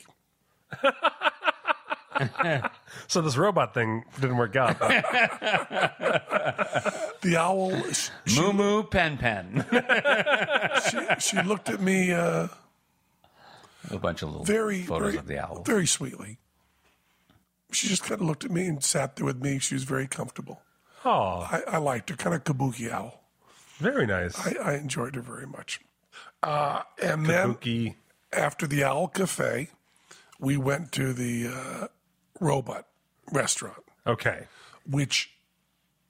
[3.07, 4.79] So this robot thing didn't work out.
[7.21, 7.79] The owl,
[8.25, 9.65] she, moo moo pen pen,
[10.89, 12.47] she, she looked at me uh,
[13.91, 15.63] a bunch of little very, photos very, of the owl.
[15.63, 16.39] very sweetly.
[17.71, 19.59] She just kind of looked at me and sat there with me.
[19.59, 20.61] She was very comfortable.
[21.03, 23.23] Oh, I, I liked her, kind of kabuki owl.
[23.77, 24.37] very nice.
[24.39, 25.81] I, I enjoyed her very much.
[26.41, 27.95] Uh, and then Kabuki.
[28.33, 29.69] after the Owl Cafe,
[30.39, 31.87] we went to the uh,
[32.39, 32.85] Robot
[33.31, 34.47] restaurant, Okay.
[34.89, 35.31] which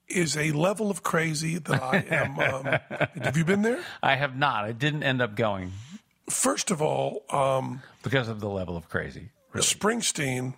[0.08, 2.38] is a level of crazy that I am.
[2.38, 2.64] Um,
[3.22, 3.80] have you been there?
[4.02, 4.64] I have not.
[4.64, 5.72] I didn't end up going
[6.30, 9.30] First of all, um, because of the level of crazy.
[9.54, 10.54] Springsteen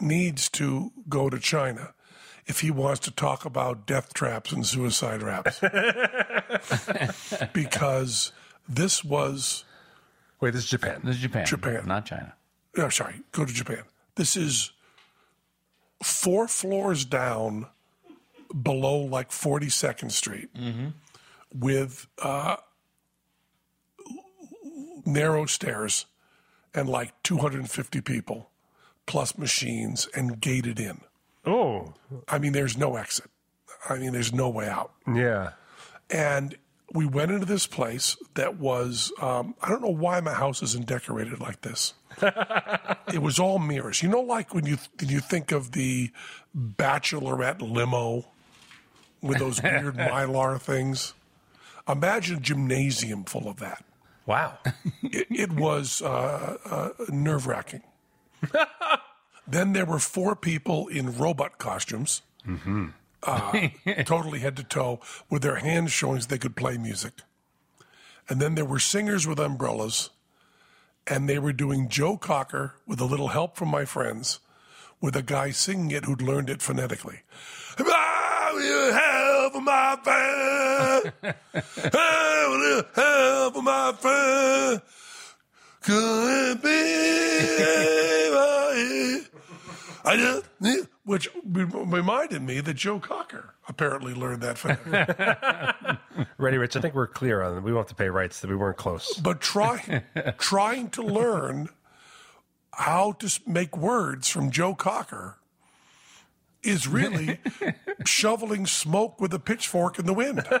[0.00, 1.94] needs to go to China
[2.46, 5.60] if he wants to talk about death traps and suicide raps.
[7.52, 8.32] because
[8.68, 9.64] this was,
[10.40, 11.00] Wait, this is Japan.
[11.04, 11.86] This is Japan, Japan.
[11.86, 12.34] not China.
[12.78, 13.84] oh, sorry, go to Japan.
[14.16, 14.72] This is
[16.02, 17.66] four floors down
[18.60, 20.48] below like 42nd Street
[21.54, 22.56] with uh,
[25.04, 26.06] narrow stairs
[26.74, 28.50] and like 250 people
[29.06, 31.00] plus machines and gated in.
[31.44, 31.94] Oh,
[32.28, 33.30] I mean, there's no exit.
[33.88, 34.92] I mean, there's no way out.
[35.12, 35.50] yeah.
[36.10, 36.56] And
[36.92, 40.86] we went into this place that was um, I don't know why my house isn't
[40.86, 41.94] decorated like this.
[42.22, 44.02] it was all mirrors.
[44.02, 46.10] You know, like when you when you think of the
[46.54, 48.26] bachelorette limo
[49.22, 51.14] with those weird mylar things.
[51.88, 53.84] Imagine a gymnasium full of that.
[54.26, 54.58] Wow.
[55.02, 57.82] It, it was uh, uh, nerve wracking.
[59.46, 62.22] then there were four people in robot costumes,
[63.22, 63.68] uh,
[64.04, 67.12] totally head to toe, with their hands showing so they could play music.
[68.28, 70.10] And then there were singers with umbrellas,
[71.06, 74.40] and they were doing Joe Cocker with a little help from my friends,
[75.00, 77.20] with a guy singing it who'd learned it phonetically.
[79.54, 81.34] I will have my friend.
[81.94, 84.82] I will have my friend.
[85.82, 86.68] Could be.
[90.04, 90.44] I just,
[91.04, 96.26] which reminded me that Joe Cocker apparently learned that phonetically.
[96.38, 96.76] Ready, Rich?
[96.76, 97.60] I think we're clear on it.
[97.62, 99.14] We won't have to pay rights that we weren't close.
[99.14, 100.02] but try,
[100.38, 101.68] trying to learn
[102.74, 105.36] how to make words from Joe Cocker
[106.62, 107.38] is really
[108.06, 110.42] shoveling smoke with a pitchfork in the wind.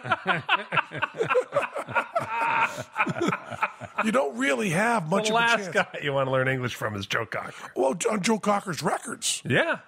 [4.04, 5.74] you don't really have much The of a last chance.
[5.74, 7.52] guy you want to learn English from is Joe Cocker.
[7.76, 9.78] Well, on Joe Cocker's records, Yeah.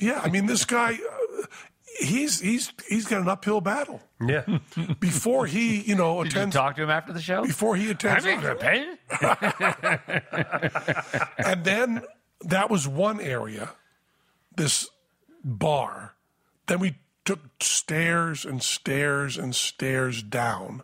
[0.00, 0.20] yeah.
[0.22, 1.42] I mean, this guy, uh,
[2.00, 4.44] he's he's he's got an uphill battle Yeah.
[5.00, 7.42] before he, you know, Did you talk to him after the show?
[7.42, 8.24] Before he attends,
[11.44, 12.02] and then
[12.42, 13.70] that was one area,
[14.56, 14.88] this
[15.48, 16.14] bar.
[16.66, 20.82] Then we took stairs and stairs and stairs down,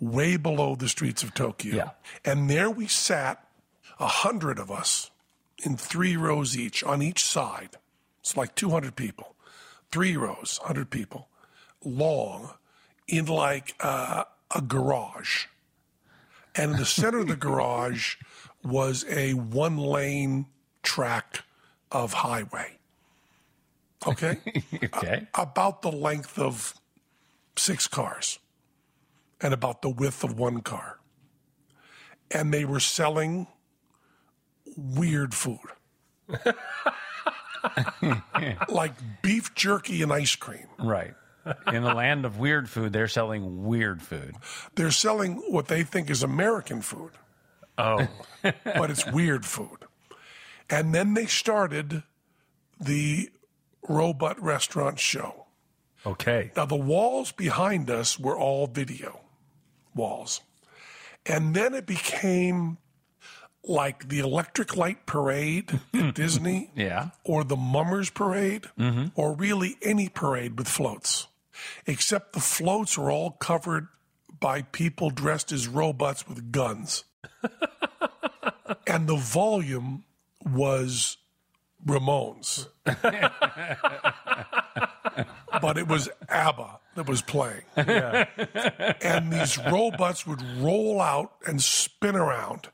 [0.00, 1.74] way below the streets of Tokyo.
[1.74, 1.90] Yeah.
[2.24, 3.46] And there we sat,
[3.98, 5.10] a hundred of us,
[5.62, 7.76] in three rows each on each side.
[8.20, 9.34] It's like 200 people,
[9.90, 11.28] three rows, 100 people,
[11.84, 12.54] long,
[13.06, 14.24] in like uh,
[14.54, 15.46] a garage.
[16.54, 18.16] And in the center of the garage
[18.64, 20.46] was a one lane
[20.82, 21.42] track
[21.92, 22.78] of highway.
[24.06, 24.38] Okay?
[24.84, 25.26] okay.
[25.34, 26.74] about the length of
[27.56, 28.38] six cars
[29.40, 30.98] and about the width of one car.
[32.30, 33.46] And they were selling
[34.76, 35.58] weird food.
[38.68, 40.66] like beef jerky and ice cream.
[40.78, 41.14] Right.
[41.72, 44.34] In the land of weird food, they're selling weird food.
[44.76, 47.12] They're selling what they think is American food,
[47.76, 48.06] Oh.
[48.42, 49.84] but it's weird food.
[50.70, 52.02] And then they started
[52.80, 53.28] the
[53.88, 55.46] Robot Restaurant Show.
[56.06, 56.50] Okay.
[56.56, 59.20] Now, the walls behind us were all video
[59.94, 60.40] walls.
[61.26, 62.78] And then it became
[63.62, 67.10] like the Electric Light Parade at Disney Yeah.
[67.24, 69.06] or the Mummers Parade mm-hmm.
[69.14, 71.28] or really any parade with floats.
[71.86, 73.88] Except the floats were all covered
[74.40, 77.04] by people dressed as robots with guns.
[78.86, 80.04] and the volume
[80.44, 81.16] was
[81.86, 82.68] Ramones.
[85.60, 87.62] but it was ABBA that was playing.
[87.76, 92.68] And these robots would roll out and spin around.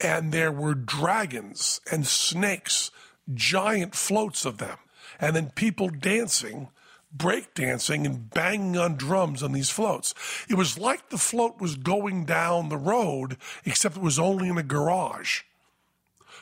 [0.00, 2.90] And there were dragons and snakes,
[3.34, 4.78] giant floats of them.
[5.20, 6.68] And then people dancing,
[7.12, 10.14] break dancing, and banging on drums on these floats.
[10.48, 14.58] It was like the float was going down the road, except it was only in
[14.58, 15.42] a garage.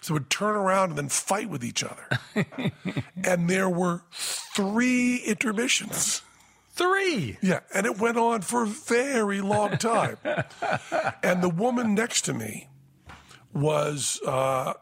[0.07, 2.09] So would turn around and then fight with each other.
[3.25, 6.23] and there were three intermissions.
[6.71, 7.39] Three.
[7.43, 10.17] Yeah, and it went on for a very long time.
[11.25, 12.69] and the woman next to me
[13.53, 14.75] was uh,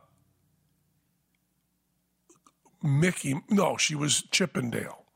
[2.83, 3.41] Mickey.
[3.49, 5.07] No, she was Chip 'n Dale.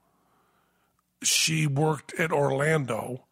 [1.22, 3.26] She worked at Orlando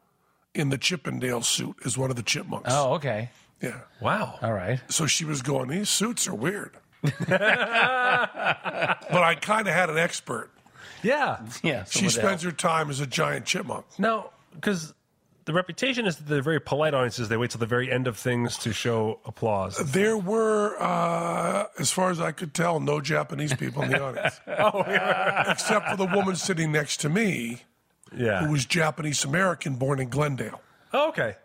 [0.54, 2.68] in the Chip 'n Dale suit as one of the chipmunks.
[2.70, 3.30] Oh, okay.
[3.60, 3.80] Yeah.
[4.00, 4.38] Wow.
[4.42, 4.80] All right.
[4.88, 6.72] So she was going, these suits are weird.
[7.02, 7.30] but
[9.22, 10.50] I kind of had an expert.
[11.02, 11.38] Yeah.
[11.62, 11.84] Yeah.
[11.84, 13.86] She spends her time as a giant chipmunk.
[13.98, 14.92] No, because
[15.44, 17.28] the reputation is that they're very polite audiences.
[17.28, 19.76] They wait till the very end of things to show applause.
[19.92, 24.40] There were, uh, as far as I could tell, no Japanese people in the audience.
[24.48, 25.52] oh, yeah.
[25.52, 27.62] Except for the woman sitting next to me,
[28.16, 28.44] Yeah.
[28.44, 30.60] who was Japanese American, born in Glendale.
[30.92, 31.36] Oh, okay.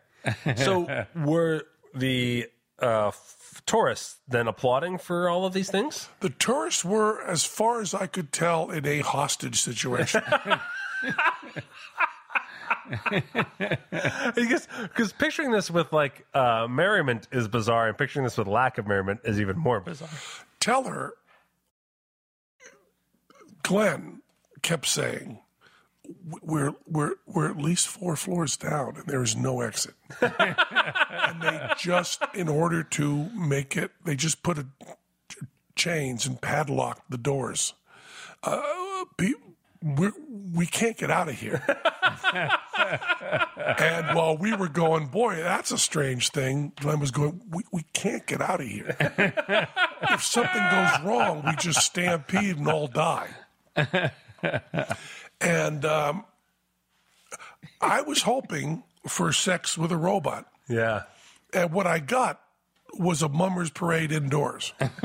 [0.58, 2.48] So were the
[2.82, 6.10] uh, f- tourists then applauding for all of these things?
[6.20, 10.24] The tourists were, as far as I could tell, in a hostage situation.
[14.36, 18.78] Because because picturing this with like uh, merriment is bizarre, and picturing this with lack
[18.78, 20.10] of merriment is even more bizarre.
[20.60, 21.14] tell her,
[23.64, 24.22] Glenn
[24.62, 25.41] kept saying,
[26.42, 29.94] we're we're we're at least four floors down, and there is no exit.
[30.22, 34.66] and they just, in order to make it, they just put a,
[35.76, 37.74] chains and padlocked the doors.
[38.44, 38.62] Uh,
[39.18, 39.34] be,
[39.82, 40.14] we're,
[40.54, 41.64] we can't get out of here.
[42.34, 47.84] and while we were going, boy, that's a strange thing, Glenn was going, we, we
[47.94, 48.96] can't get out of here.
[49.00, 53.30] if something goes wrong, we just stampede and all die.
[55.42, 56.26] And um,
[57.80, 60.46] I was hoping for sex with a robot.
[60.70, 61.04] Yeah.
[61.54, 62.40] And what I got
[62.94, 64.74] was a mummers parade indoors.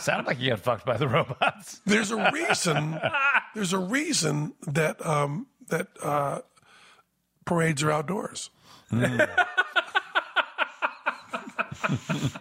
[0.00, 1.80] Sounds like you got fucked by the robots.
[1.86, 2.98] There's a reason.
[3.54, 6.40] There's a reason that um, that uh,
[7.44, 8.50] parades are outdoors.
[8.90, 9.02] what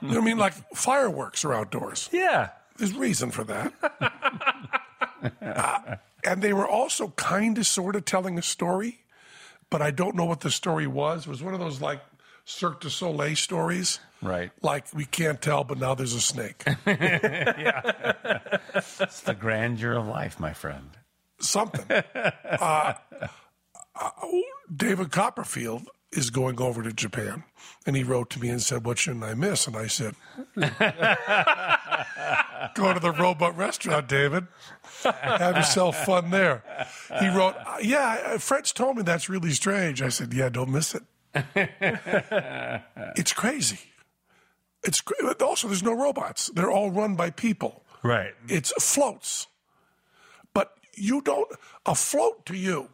[0.01, 0.38] I mean?
[0.38, 2.10] Like fireworks are outdoors.
[2.12, 2.49] Yeah.
[2.77, 3.73] There's reason for that.
[5.41, 8.99] Uh, and they were also kind of sort of telling a story,
[9.69, 11.25] but I don't know what the story was.
[11.27, 12.01] It was one of those like
[12.45, 13.99] Cirque du Soleil stories.
[14.21, 14.51] Right.
[14.62, 16.63] Like we can't tell, but now there's a snake.
[16.88, 17.82] Yeah.
[18.73, 20.91] it's the grandeur of life, my friend.
[21.39, 21.86] Something.
[22.60, 22.93] Uh,
[23.99, 24.10] uh,
[24.75, 27.43] David Copperfield is going over to Japan,
[27.86, 30.15] and he wrote to me and said, "What shouldn't I miss?" And I said,
[32.75, 34.47] "Go to the robot restaurant, David.
[35.21, 36.63] Have yourself fun there."
[37.19, 41.03] He wrote, "Yeah, French told me that's really strange." I said, "Yeah, don't miss it.
[43.15, 43.79] it's crazy.
[44.83, 45.03] It's
[45.41, 46.49] also there's no robots.
[46.53, 47.83] They're all run by people.
[48.03, 48.33] Right.
[48.47, 49.47] It's floats.
[50.53, 51.47] But you don't,
[51.86, 52.89] a float to you,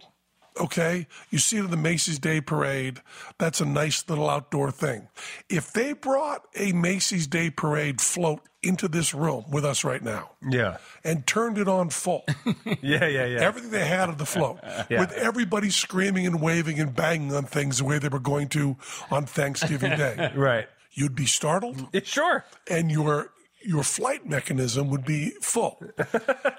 [0.60, 1.08] okay?
[1.30, 3.02] You see it in the Macy's Day Parade.
[3.38, 5.08] That's a nice little outdoor thing.
[5.50, 10.32] If they brought a Macy's Day Parade float into this room with us right now
[10.50, 10.78] Yeah.
[11.04, 12.24] and turned it on full,
[12.82, 13.06] Yeah.
[13.06, 13.26] Yeah.
[13.26, 13.40] Yeah.
[13.42, 17.80] everything they had of the float, with everybody screaming and waving and banging on things
[17.80, 18.78] the way they were going to
[19.12, 20.68] on Thanksgiving Day, right.
[20.94, 22.46] you'd be startled Yeah, sure.
[22.70, 23.32] and your
[23.64, 25.80] your flight mechanism would be full.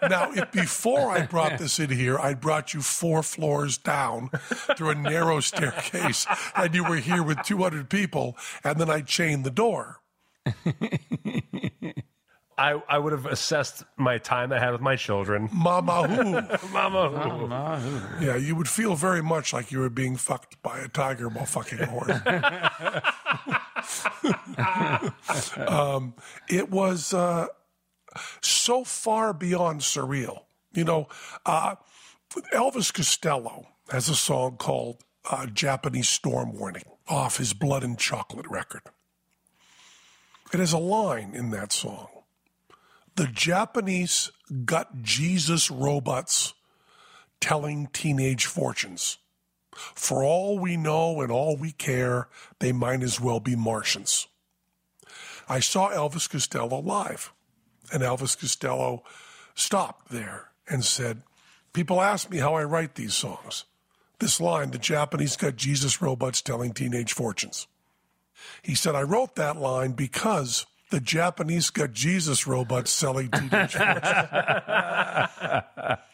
[0.09, 4.31] now, if before I brought this in here, I brought you four floors down
[4.77, 9.45] through a narrow staircase, and you were here with 200 people, and then I chained
[9.45, 10.01] the door.
[12.57, 15.49] I, I would have assessed my time I had with my children.
[15.53, 16.69] Mama who?
[16.73, 18.19] Mama.
[18.21, 21.47] Yeah, you would feel very much like you were being fucked by a tiger while
[21.47, 22.11] fucking a horse.
[25.69, 26.15] um,
[26.49, 27.47] it was uh,
[28.41, 30.43] so far beyond surreal.
[30.73, 31.09] You know,
[31.47, 31.77] uh,
[32.53, 38.47] Elvis Costello has a song called uh, Japanese Storm Warning off his Blood and Chocolate
[38.49, 38.83] record.
[40.53, 42.09] It has a line in that song.
[43.17, 44.33] The Japanese
[44.65, 46.53] got Jesus robots
[47.41, 49.19] telling teenage fortunes.
[49.73, 54.27] For all we know and all we care, they might as well be Martians.
[55.49, 57.33] I saw Elvis Costello live,
[57.93, 59.05] and Elvis Costello
[59.55, 61.23] stopped there and said,
[61.73, 63.65] People ask me how I write these songs.
[64.19, 67.67] This line, the Japanese got Jesus robots telling teenage fortunes.
[68.63, 74.09] He said, I wrote that line because the Japanese got Jesus robots selling teenage fortunes.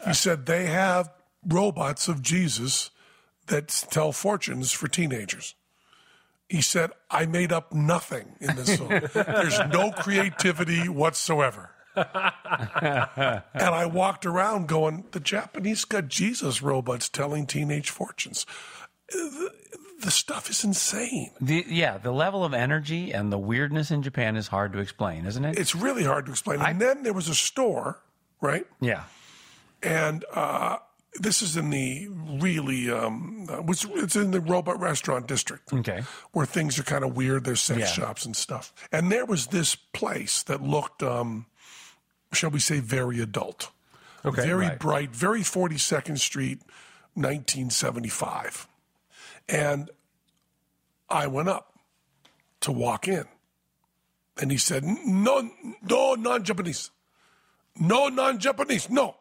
[0.06, 1.10] he said, they have
[1.46, 2.88] robots of Jesus
[3.48, 5.54] that tell fortunes for teenagers.
[6.48, 8.88] He said, I made up nothing in this song.
[9.12, 11.72] There's no creativity whatsoever.
[11.94, 12.08] and
[13.54, 18.46] I walked around going, the Japanese got Jesus robots telling teenage fortunes.
[20.00, 21.30] The, stuff is insane.
[21.40, 25.26] The, yeah, the level of energy and the weirdness in Japan is hard to explain,
[25.26, 25.58] isn't it?
[25.58, 26.60] It's really hard to explain.
[26.60, 28.00] And then there was a store,
[28.40, 28.66] right?
[28.80, 29.04] yeah.
[29.82, 30.78] and uh,
[31.18, 36.02] this is in the really um, it's, it's in the robot restaurant district Okay.
[36.32, 37.86] where things are kind of weird there's sex Yeah.
[37.86, 41.46] shops and stuff and there was this place that looked um,
[42.32, 43.70] shall we say very adult
[44.24, 44.78] Okay, very right.
[44.78, 46.60] bright very 42nd street
[47.14, 48.68] 1975
[49.50, 49.90] and
[51.08, 51.74] i went up
[52.60, 53.24] to walk in
[54.40, 55.50] and he said no
[55.82, 56.90] no non-japanese
[57.78, 59.16] no non-japanese no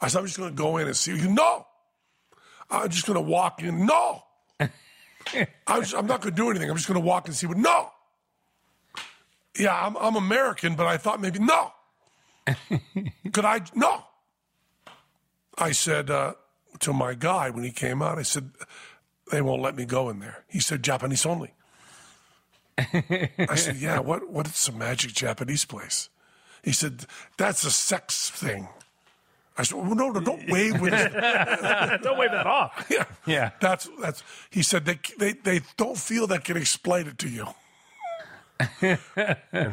[0.00, 1.16] I said, I'm just going to go in and see.
[1.16, 1.66] You no,
[2.70, 3.86] I'm just going to walk in.
[3.86, 4.22] No,
[4.60, 6.70] I'm, just, I'm not going to do anything.
[6.70, 7.56] I'm just going to walk and see what.
[7.56, 7.90] No,
[9.58, 11.72] yeah, I'm, I'm American, but I thought maybe no.
[13.32, 13.60] Could I?
[13.74, 14.04] No.
[15.60, 16.34] I said uh,
[16.80, 18.52] to my guy when he came out, I said,
[19.30, 20.44] they won't let me go in there.
[20.48, 21.52] He said, Japanese only.
[22.78, 26.08] I said, yeah, what, what is a magic Japanese place?
[26.62, 27.06] He said,
[27.36, 28.68] that's a sex thing.
[29.56, 31.12] I said, well, no, no, don't wave with it.
[32.02, 32.86] Don't wave that off.
[32.88, 33.04] yeah.
[33.26, 33.50] Yeah.
[33.60, 37.46] That's, that's, he said, they, they, they don't feel they can explain it to you.
[38.80, 38.98] And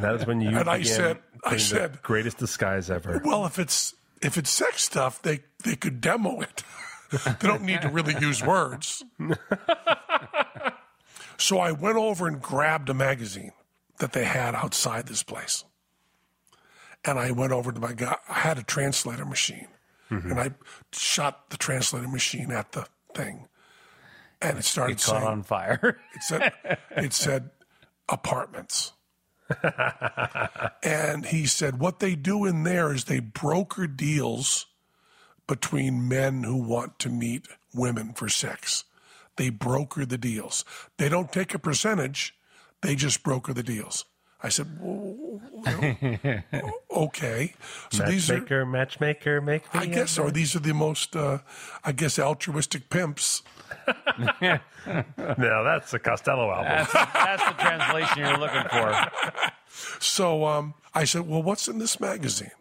[0.01, 3.21] that is when you And I said- I said- greatest disguise ever.
[3.23, 3.93] Well, if it's,
[4.23, 6.63] if it's sex stuff, they, they could demo it.
[7.25, 9.03] they don't need to really use words.
[11.37, 13.51] so I went over and grabbed a magazine
[13.99, 15.63] that they had outside this place.
[17.03, 18.17] And I went over to my guy.
[18.27, 19.67] I had a translator machine.
[20.09, 20.31] Mm-hmm.
[20.31, 20.51] And I
[20.91, 23.47] shot the translator machine at the thing.
[24.41, 25.99] And it started It caught saying, on fire.
[26.15, 26.53] it said,
[26.91, 27.51] it said
[28.09, 28.93] apartments.
[30.83, 34.65] and he said, what they do in there is they broker deals
[35.47, 38.83] between men who want to meet women for sex.
[39.37, 40.63] They broker the deals.
[40.97, 42.33] They don't take a percentage,
[42.81, 44.05] they just broker the deals.
[44.43, 46.43] I said, "Well, well,
[46.91, 47.55] okay.
[47.89, 50.29] So these are, matchmaker, matchmaker, make me I guess so.
[50.29, 51.39] These are the most, uh,
[51.83, 53.41] I guess, altruistic pimps.
[55.17, 56.65] No, that's the Costello album.
[56.65, 59.51] That's, that's the translation you're looking for.
[59.99, 62.51] So um, I said, Well, what's in this magazine?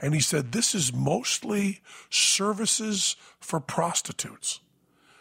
[0.00, 1.80] And he said, This is mostly
[2.10, 4.60] services for prostitutes.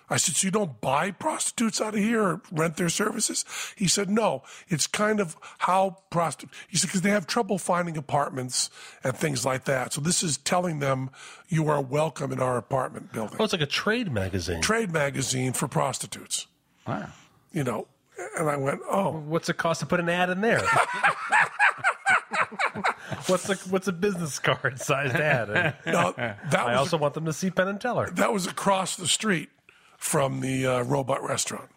[0.10, 3.44] I said, So you don't buy prostitutes out of here or rent their services?
[3.76, 7.98] He said, No, it's kind of how prostitutes, he said, because they have trouble finding
[7.98, 8.70] apartments
[9.04, 9.92] and things like that.
[9.94, 11.10] So this is telling them
[11.50, 13.36] you are welcome in our apartment building.
[13.40, 14.62] Oh, it's like a trade magazine.
[14.62, 16.48] Trade magazine for prostitutes,
[16.88, 17.10] Wow.
[17.52, 17.88] you know.
[18.38, 20.62] And I went, Oh, What's it cost to put an ad in there?
[23.28, 25.50] what's a what's a business card sized ad?
[25.50, 28.10] And now, that I was also want them to see Penn and Teller.
[28.12, 29.50] that was across the street
[29.98, 31.70] from the uh, robot restaurant.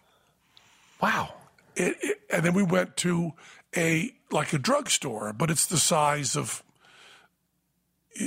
[1.01, 1.33] Wow.
[1.75, 3.33] It, it, and then we went to
[3.75, 6.63] a like a drugstore, but it's the size of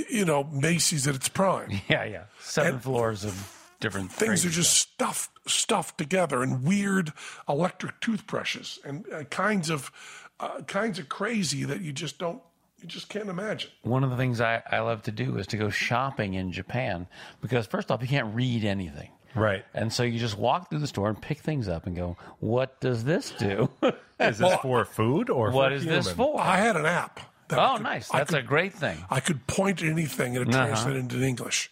[0.09, 1.69] you know Macy's at its prime.
[1.89, 2.23] Yeah, yeah.
[2.39, 5.29] Seven And- floors of different Things are just stuff.
[5.45, 7.13] stuffed stuffed together, and weird
[7.47, 9.91] electric toothbrushes, and uh, kinds of
[10.39, 12.41] uh, kinds of crazy that you just don't
[12.81, 13.71] you just can't imagine.
[13.83, 17.07] One of the things I, I love to do is to go shopping in Japan
[17.41, 19.09] because first off, you can't read anything.
[19.33, 19.65] Right.
[19.73, 22.79] And so you just walk through the store and pick things up and go, what
[22.79, 23.69] does this do?
[24.19, 26.39] Is this for food or what for is this for?
[26.39, 27.19] I had an app.
[27.49, 28.07] That Oh, could- nice.
[28.07, 29.03] That's could a great thing.
[29.09, 30.65] I could point at anything and it Uh-huh.
[30.67, 31.69] translated into English,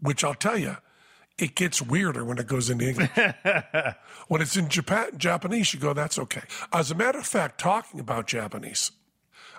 [0.00, 0.76] which I'll tell you,
[1.38, 3.10] it gets weirder when it goes into English.
[4.28, 6.42] when it's in Japan, Japanese, you go, that's okay.
[6.72, 8.92] As a matter of fact, talking about Japanese,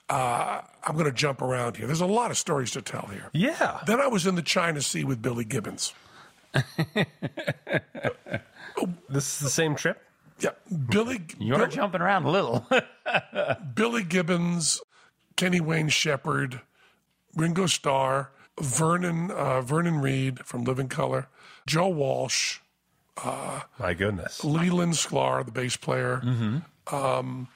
[0.09, 1.87] uh, I'm going to jump around here.
[1.87, 3.29] There's a lot of stories to tell here.
[3.33, 3.79] Yeah.
[3.87, 5.93] Then I was in the China Sea with Billy Gibbons.
[9.09, 10.01] This is the same trip?
[10.39, 10.49] Yeah,
[10.89, 11.21] Billy.
[11.39, 12.67] You're Bill- jumping around a little.
[13.73, 14.81] Billy Gibbons,
[15.37, 16.59] Kenny Wayne Shepherd,
[17.35, 21.27] Ringo Starr, Vernon uh, Vernon Reid from Living Colour,
[21.65, 22.59] Joe Walsh,
[23.23, 24.43] My goodness.
[24.43, 26.63] Leland Sklar, the bass player, Mhm.
[26.93, 27.47] um,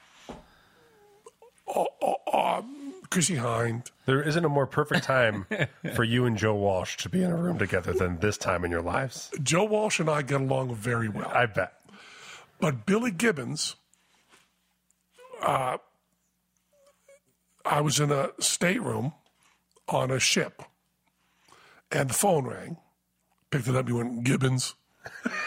[1.76, 2.62] uh, uh, uh,
[3.10, 3.90] Chrissie Hynde.
[4.06, 5.46] There isn't a more perfect time
[5.96, 8.72] for you and Joe Walsh to be in a room together than this time in
[8.72, 9.32] your lives.
[9.42, 11.32] Joe Walsh and I get along very well.
[11.34, 11.74] I bet.
[12.60, 13.76] But Billy Gibbons,
[15.42, 15.78] uh,
[17.66, 19.14] I was in a stateroom
[19.88, 20.62] on a ship,
[21.92, 22.78] and the phone rang.
[23.50, 23.88] Picked it up.
[23.88, 24.76] He went, Gibbons,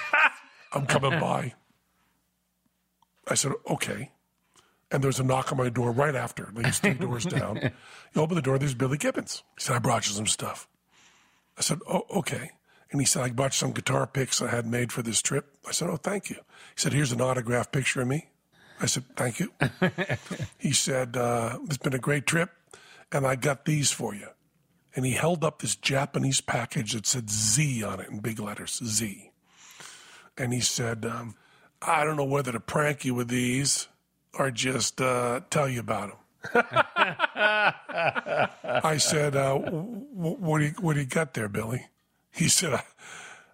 [0.72, 1.54] I'm coming by.
[3.28, 4.10] I said, okay.
[4.92, 6.52] And there's a knock on my door right after.
[6.54, 7.72] These three doors down.
[8.14, 9.42] You open the door, there's Billy Gibbons.
[9.56, 10.68] He said, I brought you some stuff.
[11.56, 12.50] I said, oh, okay.
[12.90, 15.56] And he said, I bought you some guitar picks I had made for this trip.
[15.66, 16.36] I said, oh, thank you.
[16.36, 18.28] He said, here's an autographed picture of me.
[18.80, 19.52] I said, thank you.
[20.58, 22.50] he said, uh, it's been a great trip,
[23.10, 24.28] and I got these for you.
[24.94, 28.82] And he held up this Japanese package that said Z on it in big letters,
[28.84, 29.30] Z.
[30.36, 31.36] And he said, um,
[31.80, 33.88] I don't know whether to prank you with these
[34.38, 36.18] or just uh, tell you about them.
[38.64, 41.86] I said, uh, w- w- what, do you, what do you got there, Billy?
[42.30, 42.82] He said, I,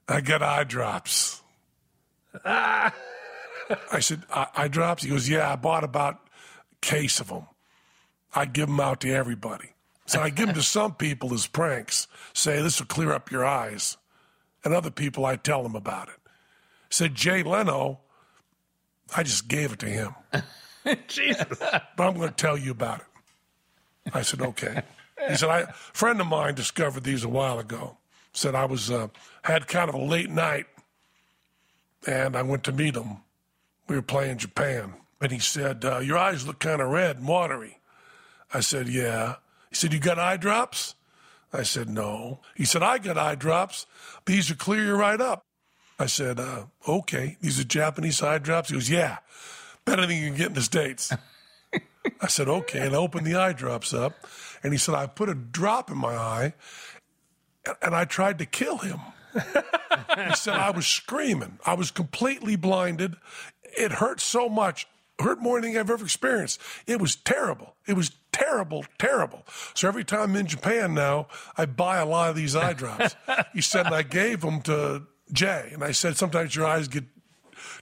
[0.09, 1.43] I got eye drops.
[2.45, 2.93] I
[4.01, 5.03] said, eye, eye drops?
[5.03, 6.14] He goes, yeah, I bought about
[6.72, 7.47] a case of them.
[8.35, 9.74] I give them out to everybody.
[10.07, 13.45] So I give them to some people as pranks, say this will clear up your
[13.45, 13.99] eyes.
[14.64, 16.14] And other people, I tell them about it.
[16.89, 18.01] Said Jay Leno,
[19.14, 20.14] I just gave it to him.
[21.09, 21.59] Jesus.
[21.59, 24.12] but I'm going to tell you about it.
[24.14, 24.82] I said, okay.
[25.28, 27.99] He said, I, a friend of mine discovered these a while ago.
[28.32, 29.09] Said I was, uh,
[29.43, 30.66] had kind of a late night
[32.07, 33.18] and I went to meet him.
[33.89, 34.95] We were playing Japan.
[35.20, 37.78] And he said, uh, your eyes look kind of red and watery.
[38.55, 39.36] I said, yeah.
[39.70, 40.95] He said, you got eye drops?
[41.53, 42.41] I said, No.
[42.55, 43.86] He said, I got eye drops.
[44.26, 45.45] These will clear you right up.
[45.99, 47.36] I said, uh, Okay.
[47.41, 48.68] These are Japanese eye drops?
[48.68, 49.18] He goes, Yeah.
[49.89, 51.12] Better than you can get in the States.
[52.20, 52.80] I said, Okay.
[52.86, 54.26] And I opened the eye drops up.
[54.62, 56.55] And he said, I put a drop in my eye
[57.82, 58.99] and- I tried to kill him.
[59.34, 61.59] he said, I was screaming.
[61.64, 63.16] I was completely blinded.
[63.76, 64.86] It hurt so much.
[65.20, 66.61] Hurt more than I've ever experienced.
[66.86, 67.74] It was terrible.
[67.86, 69.45] It was terrible, terrible.
[69.74, 71.26] So every time I'm in Japan now,
[71.57, 73.16] I buy a lot of these eye drops.
[73.53, 75.70] he said, and I gave them to Jay.
[75.72, 77.05] And I said, sometimes your eyes get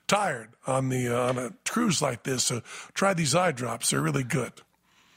[0.07, 2.45] tired on the uh, on a cruise like this.
[2.45, 2.63] So
[2.95, 3.91] try these eye drops.
[3.91, 4.53] They're really good.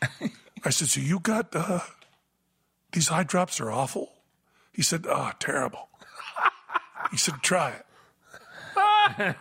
[0.64, 1.80] I said, so you got uh,
[2.92, 4.12] these eye drops are awful.
[4.74, 5.90] He said, oh, terrible.
[7.12, 7.86] He said, try it.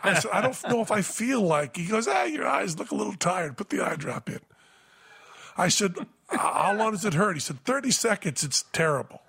[0.03, 1.77] I said, I don't know if I feel like.
[1.77, 3.55] He goes, ah, your eyes look a little tired.
[3.55, 4.39] Put the eye drop in.
[5.57, 5.95] I said,
[6.29, 7.35] how long does it hurt?
[7.35, 8.43] He said, 30 seconds.
[8.43, 9.21] It's terrible.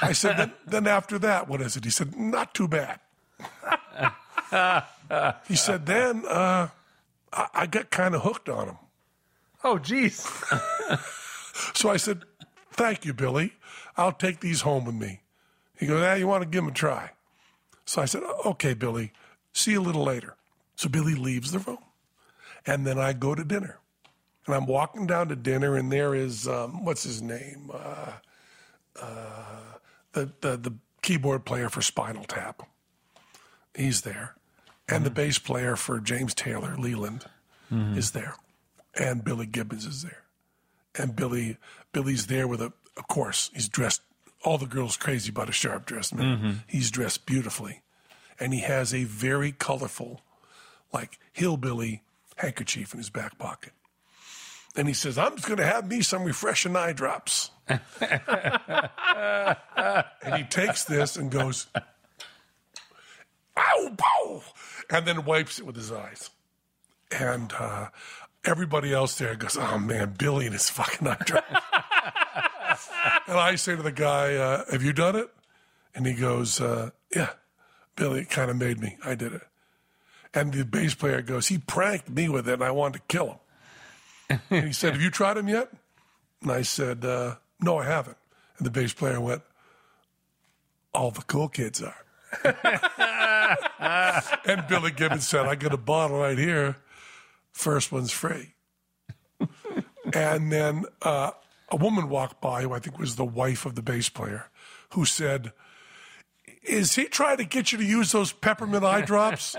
[0.00, 1.84] I said, then, then after that, what is it?
[1.84, 2.98] He said, not too bad.
[5.48, 6.68] he said, then uh,
[7.32, 8.78] I, I got kind of hooked on him.
[9.64, 10.26] Oh, geez.
[11.74, 12.22] So I said,
[12.70, 13.52] Thank you, Billy.
[13.96, 15.20] I'll take these home with me.
[15.76, 17.10] He goes, Ah, you want to give them a try?
[17.84, 19.12] So I said, Okay, Billy.
[19.52, 20.36] See you a little later.
[20.76, 21.78] So Billy leaves the room.
[22.66, 23.78] And then I go to dinner.
[24.46, 27.70] And I'm walking down to dinner, and there is, um, what's his name?
[27.72, 28.12] Uh,
[29.00, 29.44] uh,
[30.12, 32.62] the, the, the keyboard player for Spinal Tap.
[33.74, 34.34] He's there.
[34.88, 37.26] And the bass player for James Taylor, Leland,
[37.72, 37.96] mm-hmm.
[37.96, 38.34] is there.
[38.94, 40.22] And Billy Gibbons is there
[40.98, 41.58] and Billy
[41.92, 44.02] Billy's there with a of course he's dressed
[44.44, 46.36] all the girls crazy about a sharp dressed man.
[46.36, 46.50] Mm-hmm.
[46.66, 47.82] He's dressed beautifully.
[48.40, 50.22] And he has a very colorful,
[50.92, 52.02] like hillbilly
[52.36, 53.72] handkerchief in his back pocket.
[54.74, 57.52] And he says, I'm just gonna have me some refreshing eye drops.
[57.68, 57.80] and
[60.34, 61.68] he takes this and goes,
[63.56, 64.42] ow,
[64.90, 66.30] and then wipes it with his eyes.
[67.10, 67.88] And uh,
[68.44, 71.48] everybody else there goes, "Oh man, Billy and his fucking eye drops."
[73.26, 75.30] and I say to the guy, uh, "Have you done it?"
[75.94, 77.30] And he goes, uh, "Yeah."
[77.94, 78.96] Billy kind of made me.
[79.04, 79.42] I did it.
[80.32, 83.40] And the bass player goes, "He pranked me with it, and I wanted to kill
[84.28, 85.70] him." and he said, "Have you tried him yet?"
[86.40, 88.16] And I said, uh, "No, I haven't."
[88.56, 89.42] And the bass player went,
[90.94, 91.96] "All the cool kids are."
[93.78, 96.76] and Billy Gibbons said, "I got a bottle right here."
[97.52, 98.54] first one's free.
[100.14, 101.30] and then uh,
[101.68, 104.50] a woman walked by, who I think was the wife of the bass player,
[104.94, 105.52] who said,
[106.62, 109.54] Is he trying to get you to use those peppermint eye drops?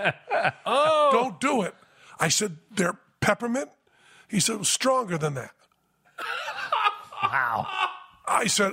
[0.66, 1.08] oh.
[1.12, 1.74] Don't do it.
[2.18, 3.70] I said, They're peppermint?
[4.28, 5.52] He said, "Well, Stronger than that.
[7.22, 7.66] Wow.
[8.26, 8.72] I said,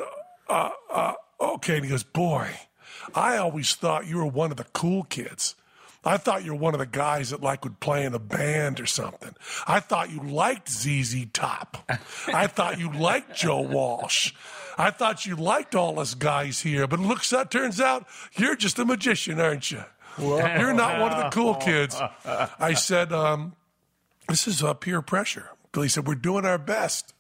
[0.50, 1.76] uh, uh, okay.
[1.78, 2.50] And he goes, boy,
[3.16, 5.56] I always thought you were one of the cool kids.
[6.04, 8.80] I thought you were one of the guys that like would play in a band
[8.80, 9.36] or something.
[9.68, 11.78] I thought you liked ZZ Top.
[12.28, 14.34] I thought you liked Joe Walsh.
[14.78, 16.88] I thought you liked all us guys here.
[16.88, 19.84] But looks that turns out you're just a magician, aren't you?
[20.20, 21.96] You're not one of the cool kids.
[22.26, 23.56] I said, um,
[24.28, 25.52] this is uh, peer pressure.
[25.72, 27.14] Billy said, we're doing our best.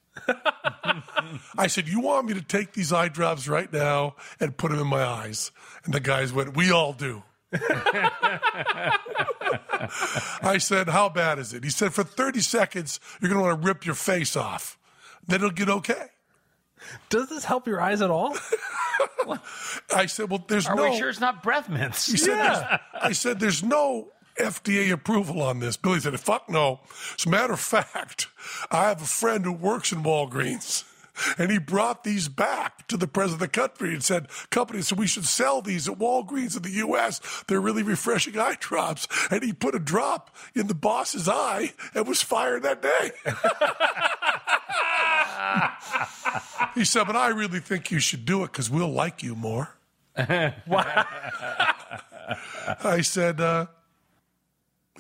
[1.57, 4.80] I said, You want me to take these eye drops right now and put them
[4.80, 5.51] in my eyes?
[5.86, 7.24] And the guys went, We all do.
[10.43, 11.64] I said, How bad is it?
[11.64, 14.78] He said, For 30 seconds, you're going to want to rip your face off.
[15.28, 16.07] Then it'll get okay.
[17.09, 18.36] Does this help your eyes at all?
[19.93, 20.89] I said, Well, there's Are no.
[20.89, 22.07] we sure it's not breath mints?
[22.09, 25.77] He said, there's- I said, There's no FDA approval on this.
[25.77, 26.79] Billy said, Fuck no.
[27.17, 28.27] As a matter of fact,
[28.69, 30.84] I have a friend who works in Walgreens.
[31.38, 34.97] And he brought these back to the president of the country and said, company said
[34.97, 37.43] we should sell these at Walgreens in the U.S.
[37.47, 39.07] They're really refreshing eye drops.
[39.29, 43.11] And he put a drop in the boss's eye and was fired that day.
[46.75, 49.75] he said, but I really think you should do it because we'll like you more.
[50.17, 50.61] I
[53.01, 53.67] said, uh,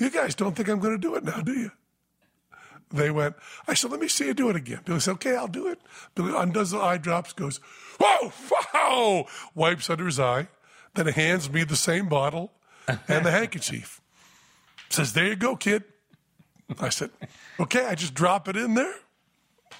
[0.01, 1.71] you guys don't think I'm going to do it now, do you?
[2.93, 3.35] They went,
[3.67, 4.81] I said, let me see you do it again.
[4.83, 5.79] Billy said, okay, I'll do it.
[6.13, 7.61] Billy undoes the eye drops, goes,
[7.99, 8.33] whoa,
[8.73, 9.25] wow,
[9.55, 10.49] wipes under his eye,
[10.95, 12.51] then hands me the same bottle
[13.07, 14.01] and the handkerchief.
[14.89, 15.85] Says, there you go, kid.
[16.79, 17.11] I said,
[17.59, 18.95] okay, I just drop it in there.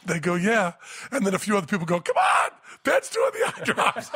[0.06, 0.74] They go, yeah.
[1.12, 2.52] And then a few other people go, come on,
[2.84, 4.12] Penn's doing the eye drops.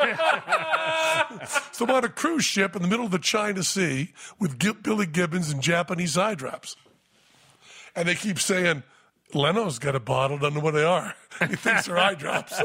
[1.76, 5.06] so I'm on a cruise ship in the middle of the China Sea with Billy
[5.06, 6.76] Gibbons and Japanese eye drops.
[7.94, 8.82] And they keep saying,
[9.34, 11.14] Leno's got a bottle, doesn't know what they are.
[11.38, 12.54] He thinks they're eye drops.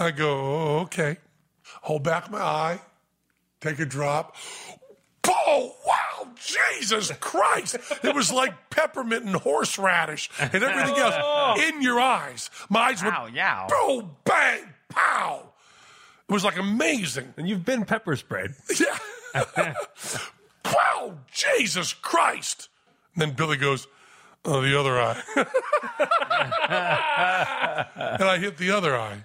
[0.00, 1.18] I go, oh, okay.
[1.82, 2.80] Hold back my eye,
[3.60, 4.34] take a drop.
[6.48, 7.76] Oh, wow, Jesus Christ.
[8.02, 11.60] It was like peppermint and horseradish and everything else oh.
[11.68, 12.50] in your eyes.
[12.68, 13.66] My eyes went, Ow, yow.
[13.68, 15.52] boom, bang, pow.
[16.28, 17.32] It was like amazing.
[17.36, 18.50] And you've been pepper sprayed.
[18.78, 18.98] Yeah.
[20.64, 22.68] wow, Jesus Christ.
[23.14, 23.86] And then Billy goes,
[24.44, 25.20] Oh, the other eye.
[28.18, 29.24] and I hit the other eye.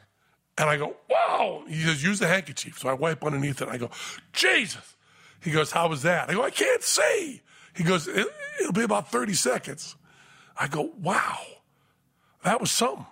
[0.58, 1.64] And I go, Wow.
[1.68, 2.80] He says, Use the handkerchief.
[2.80, 3.66] So I wipe underneath it.
[3.66, 3.90] And I go,
[4.32, 4.93] Jesus.
[5.44, 6.30] He goes, How was that?
[6.30, 7.42] I go, I can't see.
[7.76, 8.28] He goes, it,
[8.60, 9.96] It'll be about 30 seconds.
[10.58, 11.38] I go, Wow.
[12.44, 13.06] That was something.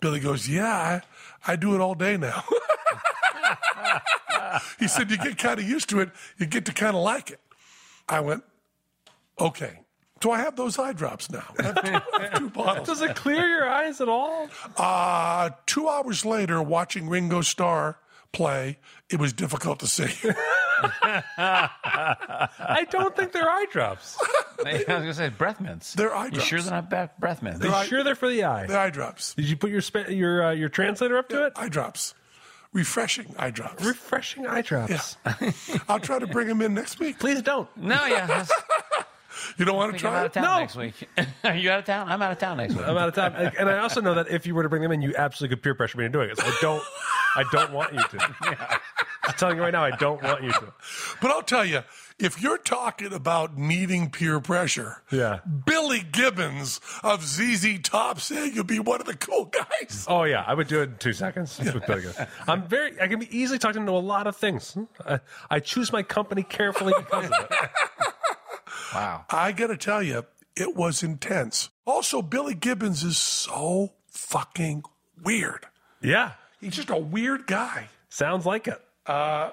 [0.00, 1.00] Billy goes, Yeah,
[1.46, 2.44] I, I do it all day now.
[4.78, 7.30] he said, You get kind of used to it, you get to kind of like
[7.30, 7.40] it.
[8.08, 8.44] I went,
[9.38, 9.80] Okay.
[10.20, 11.44] So I have those eye drops now.
[11.56, 12.88] Two, two bottles.
[12.88, 14.48] Does it clear your eyes at all?
[14.76, 18.00] Uh, two hours later, watching Ringo Starr
[18.32, 18.78] play,
[19.10, 20.12] it was difficult to see.
[21.38, 24.16] I don't think they're eye drops.
[24.66, 25.94] I was going to say breath mints.
[25.94, 26.36] They're eye drops.
[26.36, 27.60] Are You sure they're not ba- breath mints?
[27.60, 28.66] They're eye- sure they're for the eye?
[28.66, 29.34] the eye drops.
[29.34, 31.52] Did you put your spe- your uh, your translator up to it?
[31.56, 32.14] Eye drops.
[32.72, 33.82] Refreshing eye drops.
[33.84, 35.16] Refreshing eye drops.
[35.88, 37.18] I'll try to bring them in next week.
[37.18, 37.68] Please don't.
[37.76, 38.26] no, yeah.
[38.26, 38.50] that's-
[39.56, 40.26] You don't want I to think I'm try out it?
[40.26, 40.58] of town No.
[40.58, 41.08] next week.
[41.44, 42.08] Are you out of town?
[42.08, 42.84] I'm out of town next week.
[42.88, 44.82] I'm out of time, and and I also know that if you were to bring
[44.82, 46.38] them in, you absolutely could peer pressure me into doing it.
[46.38, 46.82] So I don't,
[47.36, 48.80] I don't want you to.
[49.28, 50.72] I'm telling you right now, I don't want you to.
[51.22, 51.82] But I'll tell you,
[52.18, 55.38] if you're talking about needing peer pressure, Yeah.
[55.66, 60.04] Billy Gibbons of ZZ Top saying you'll be one of the cool guys.
[60.08, 61.58] Oh yeah, I would do it in two seconds.
[61.58, 62.28] with Billy Gibbons.
[62.48, 63.00] I'm very.
[63.00, 64.76] I can be easily talked into a lot of things.
[65.06, 65.20] I,
[65.50, 67.70] I choose my company carefully because of it.
[68.94, 69.26] Wow.
[69.28, 70.24] I got to tell you,
[70.56, 71.68] it was intense.
[71.86, 74.82] Also, Billy Gibbons is so fucking
[75.22, 75.66] weird.
[76.00, 77.88] Yeah, He's just a weird guy.
[78.08, 78.80] sounds like it.
[79.08, 79.50] Uh,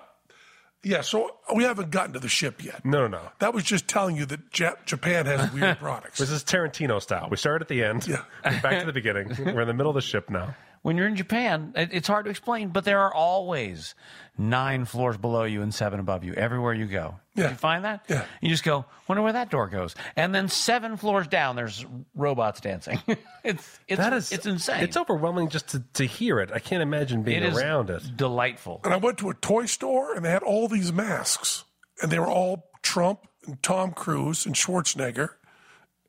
[0.84, 2.86] yeah, so we haven't gotten to the ship yet.
[2.86, 3.22] No, no, no.
[3.40, 6.20] That was just telling you that Ja- Japan has weird products.
[6.20, 7.28] This is Tarantino style.
[7.32, 8.08] We start at the end.
[8.08, 8.24] Yeah.
[8.44, 9.30] We're back to the beginning.
[9.56, 10.54] We're in the middle of the ship now.
[10.86, 13.96] When you're in Japan, it- it's hard to explain, but there are always
[14.38, 17.16] nine floors below you and seven above you everywhere you go.
[17.34, 17.50] Yeah.
[17.50, 18.06] you find that?
[18.08, 18.24] Yeah.
[18.40, 19.96] You just go, wonder where that door goes.
[20.16, 21.84] And then seven floors down, there's
[22.14, 23.00] robots dancing.
[23.44, 24.84] it's it's That is it's insane.
[24.84, 26.52] It's overwhelming just to, to hear it.
[26.54, 28.04] I can't imagine being It is around it.
[28.16, 28.82] delightful.
[28.84, 31.64] And I went to a toy store and they had all these masks,
[32.00, 35.30] and they were all Trump and Tom Cruise and Schwarzenegger.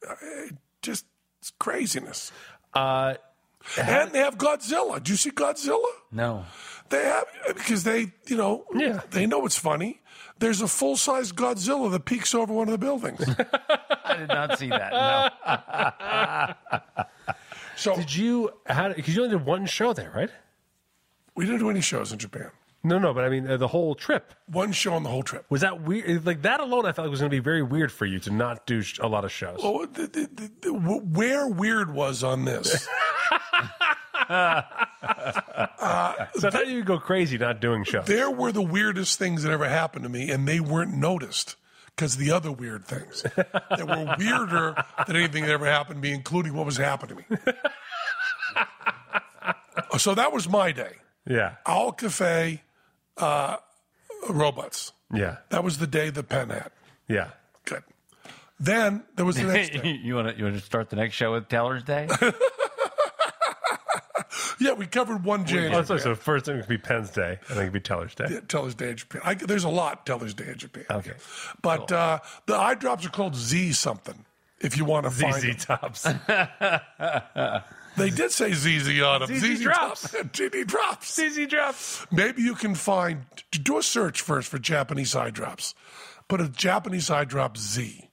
[0.07, 0.15] Uh,
[0.83, 1.07] just
[1.59, 2.31] craziness.
[2.75, 3.15] Uh,
[3.81, 5.03] And they have Godzilla.
[5.03, 5.85] Do you see Godzilla?
[6.13, 6.45] No.
[6.89, 9.01] They have because they, you know, Yeah.
[9.11, 10.01] they know it's funny.
[10.39, 13.21] There's a full size Godzilla that peeks over one of the buildings.
[14.05, 14.93] I did not see that.
[16.87, 17.05] No.
[17.79, 18.51] So did you?
[18.65, 18.91] How?
[18.93, 20.31] Because you only did one show there, right?
[21.35, 22.51] we didn't do any shows in Japan.
[22.83, 23.13] No, no.
[23.13, 25.45] But I mean, uh, the whole trip One show on the whole trip.
[25.51, 26.25] was that weird.
[26.25, 28.31] Like that alone, I felt like was going to be very weird for you to
[28.31, 29.61] not do sh- a lot of shows.
[29.63, 32.89] Oh, the, the, the, the, where weird was on this?
[36.39, 38.07] So I thought you'd go crazy not doing shows.
[38.07, 41.57] there were the weirdest things that ever happened to me, and they weren't noticed
[41.95, 44.75] because the other weird things that were weirder
[45.07, 47.53] than anything that ever happened to me, including what was happening to me.
[49.99, 50.93] so that was my day.
[51.29, 52.63] Yeah, Owl Cafe,
[53.17, 53.57] uh,
[54.29, 54.93] robots.
[55.13, 56.71] yeah, That was the day the Penn had.
[57.09, 57.31] yeah.
[57.65, 57.83] Good.
[58.61, 59.99] Then there was the next day.
[60.05, 62.09] you want to you want to start the next show with Teller's Day?
[64.59, 65.67] Yeah, we covered one J.
[65.67, 65.99] in Oh, so, Japan.
[66.01, 68.27] so first it would be Penn's Day, and then it could be Teller's Day.
[68.31, 69.21] Yeah, Teller's Day in Japan.
[69.25, 70.85] I, there's a lot Teller's Day in Japan.
[70.91, 71.13] Okay.
[71.63, 74.25] But uh, the eye drops are called Z something.
[74.59, 75.65] If you want to find ZZ.
[75.67, 76.03] Tops.
[77.97, 79.39] They did say ZZ on them.
[79.39, 80.09] ZZ drops.
[80.11, 81.15] ZZ drops.
[81.15, 82.07] ZZ Drops.
[82.13, 85.75] Maybe you can find, do a search first for Japanese eye drops.
[86.29, 88.06] Put a Japanese eye drop Z.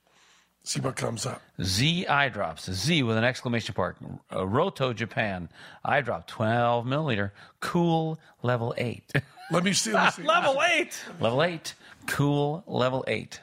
[0.66, 1.42] See what comes up.
[1.62, 2.72] Z eye drops.
[2.72, 3.98] Z with an exclamation mark.
[4.32, 5.50] Uh, Rohto Japan
[5.84, 7.32] eye drop 12 milliliter.
[7.60, 9.12] Cool level eight.
[9.52, 9.92] Let me see.
[9.92, 10.28] Let me see.
[10.28, 10.98] Level eight.
[11.20, 11.74] level eight.
[12.08, 13.42] Cool level eight.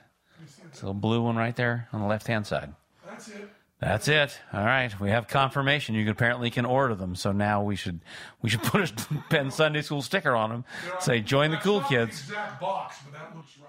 [0.66, 2.72] It's a little blue one right there on the left hand side.
[3.06, 3.50] That's it.
[3.80, 4.38] That's it.
[4.52, 5.94] All right, we have confirmation.
[5.94, 7.14] You can, apparently can order them.
[7.14, 8.00] So now we should
[8.42, 10.64] we should put a Penn Sunday School sticker on them.
[11.00, 12.26] Say join the cool kids.
[12.26, 13.68] The exact box, but that looks right.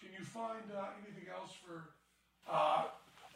[0.00, 1.01] Can you find uh, anything else for
[2.52, 2.82] uh,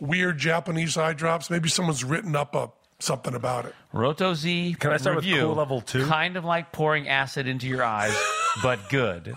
[0.01, 1.51] weird Japanese eye drops?
[1.51, 3.75] Maybe someone's written up a something about it.
[3.93, 4.77] Rohto Z.
[4.79, 6.07] Can I start with cool level two?
[6.07, 8.17] Kind of like pouring acid into your eyes,
[8.62, 9.35] but good.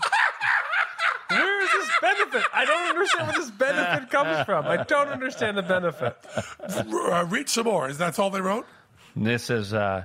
[1.28, 2.42] Where is this benefit?
[2.52, 4.66] I don't understand where this benefit comes from.
[4.66, 6.16] I don't understand the benefit.
[6.60, 7.88] Uh, read some more.
[7.88, 8.66] Is that all they wrote?
[9.14, 10.04] This is uh,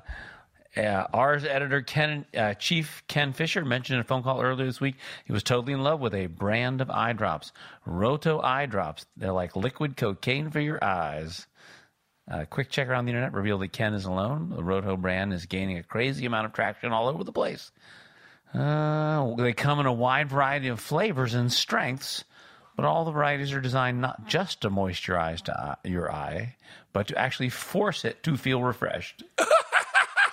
[0.78, 4.82] Uh, Ars editor Ken, uh, Chief Ken Fisher mentioned in a phone call earlier this
[4.82, 4.95] week
[5.26, 7.53] he was totally in love with a brand of eye drops,
[7.88, 9.05] Rohto eye drops.
[9.15, 11.47] They're like liquid cocaine for your eyes.
[12.28, 14.49] A quick check around the internet revealed that Ken is alone.
[14.49, 17.71] The Rohto brand is gaining a crazy amount of traction all over the place.
[18.53, 22.23] Uh, they come in a wide variety of flavors and strengths,
[22.76, 26.55] but all the varieties are designed not just to moisturize to eye, your eye,
[26.93, 29.23] but to actually force it to feel refreshed.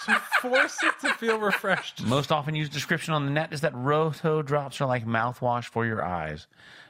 [0.06, 2.04] To force it to feel refreshed.
[2.04, 5.86] Most often used description on the net is that Rohto drops are like mouthwash for
[5.86, 6.46] your eyes,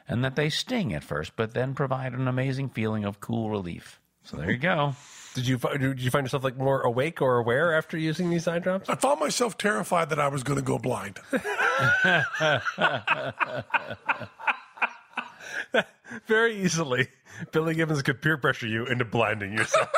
[0.07, 3.99] and that they sting at first, but then provide an amazing feeling of cool relief.
[4.23, 4.95] So there you go.
[5.35, 8.59] Did you did you find yourself like more awake or aware after using these eye
[8.59, 8.89] drops?
[8.89, 11.19] I found myself terrified that I was going to go blind.
[16.27, 17.07] Very easily,
[17.51, 19.89] Billy Gibbons could peer pressure you into blinding yourself.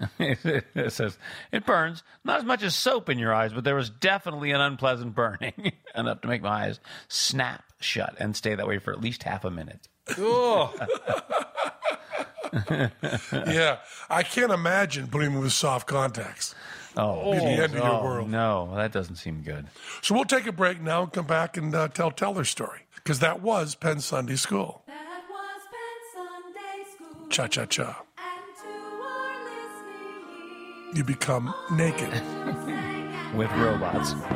[0.18, 1.18] it says
[1.52, 4.60] it burns not as much as soap in your eyes, but there was definitely an
[4.60, 9.00] unpleasant burning enough to make my eyes snap shut and stay that way for at
[9.00, 9.88] least half a minute.
[10.18, 10.74] oh,
[13.32, 13.78] yeah,
[14.08, 16.54] I can't imagine putting them with soft contacts.
[16.96, 18.30] Oh, Be the end of your oh, world.
[18.30, 19.66] no, that doesn't seem good.
[20.02, 23.20] So we'll take a break now and come back and uh, tell their story because
[23.20, 24.82] that was Penn Sunday School.
[24.88, 27.28] That was Penn Sunday School.
[27.28, 28.02] Cha cha cha.
[30.92, 32.10] You become naked.
[33.34, 34.10] With robots.
[34.10, 34.26] spread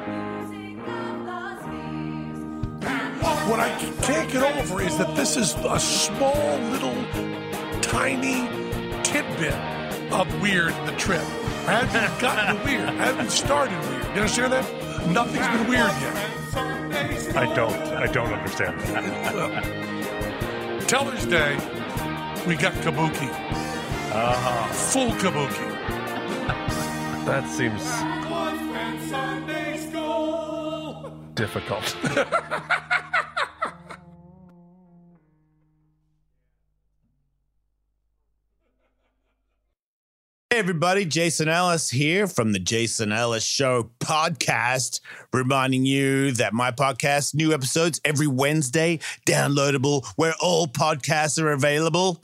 [0.00, 3.50] the music of the spheres.
[3.50, 3.68] What I
[4.00, 6.94] can't get over is that this is a small little
[7.82, 8.48] tiny
[9.02, 9.52] tidbit
[10.10, 11.20] of weird the trip.
[11.66, 12.88] I haven't gotten to weird.
[12.88, 14.04] I haven't started weird.
[14.04, 15.06] You understand that?
[15.08, 17.36] Nothing's been weird yet.
[17.36, 17.74] I don't.
[17.74, 19.64] I don't understand that.
[20.88, 21.56] Teller's Day,
[22.46, 23.28] we got kabuki.
[24.14, 24.72] Uh-huh.
[24.72, 25.73] full kabuki.
[27.24, 27.82] That seems
[31.34, 31.96] difficult.
[40.54, 45.00] Hey everybody, Jason Ellis here from the Jason Ellis Show podcast,
[45.32, 52.22] reminding you that my podcast, new episodes every Wednesday, downloadable where all podcasts are available.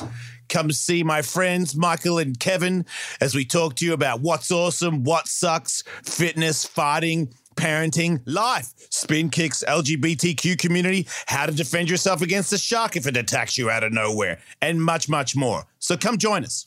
[0.50, 2.84] Come see my friends Michael and Kevin
[3.20, 9.30] as we talk to you about what's awesome, what sucks, fitness, fighting, parenting, life, spin
[9.30, 13.84] kicks, LGBTQ community, how to defend yourself against a shark if it attacks you out
[13.84, 15.66] of nowhere, and much, much more.
[15.78, 16.66] So come join us.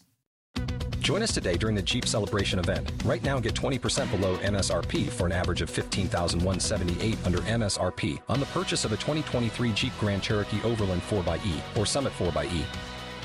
[1.00, 2.90] Join us today during the Jeep Celebration event.
[3.04, 8.46] Right now, get 20% below MSRP for an average of 15178 under MSRP on the
[8.48, 12.64] purchase of a 2023 Jeep Grand Cherokee Overland 4xE or Summit 4xE.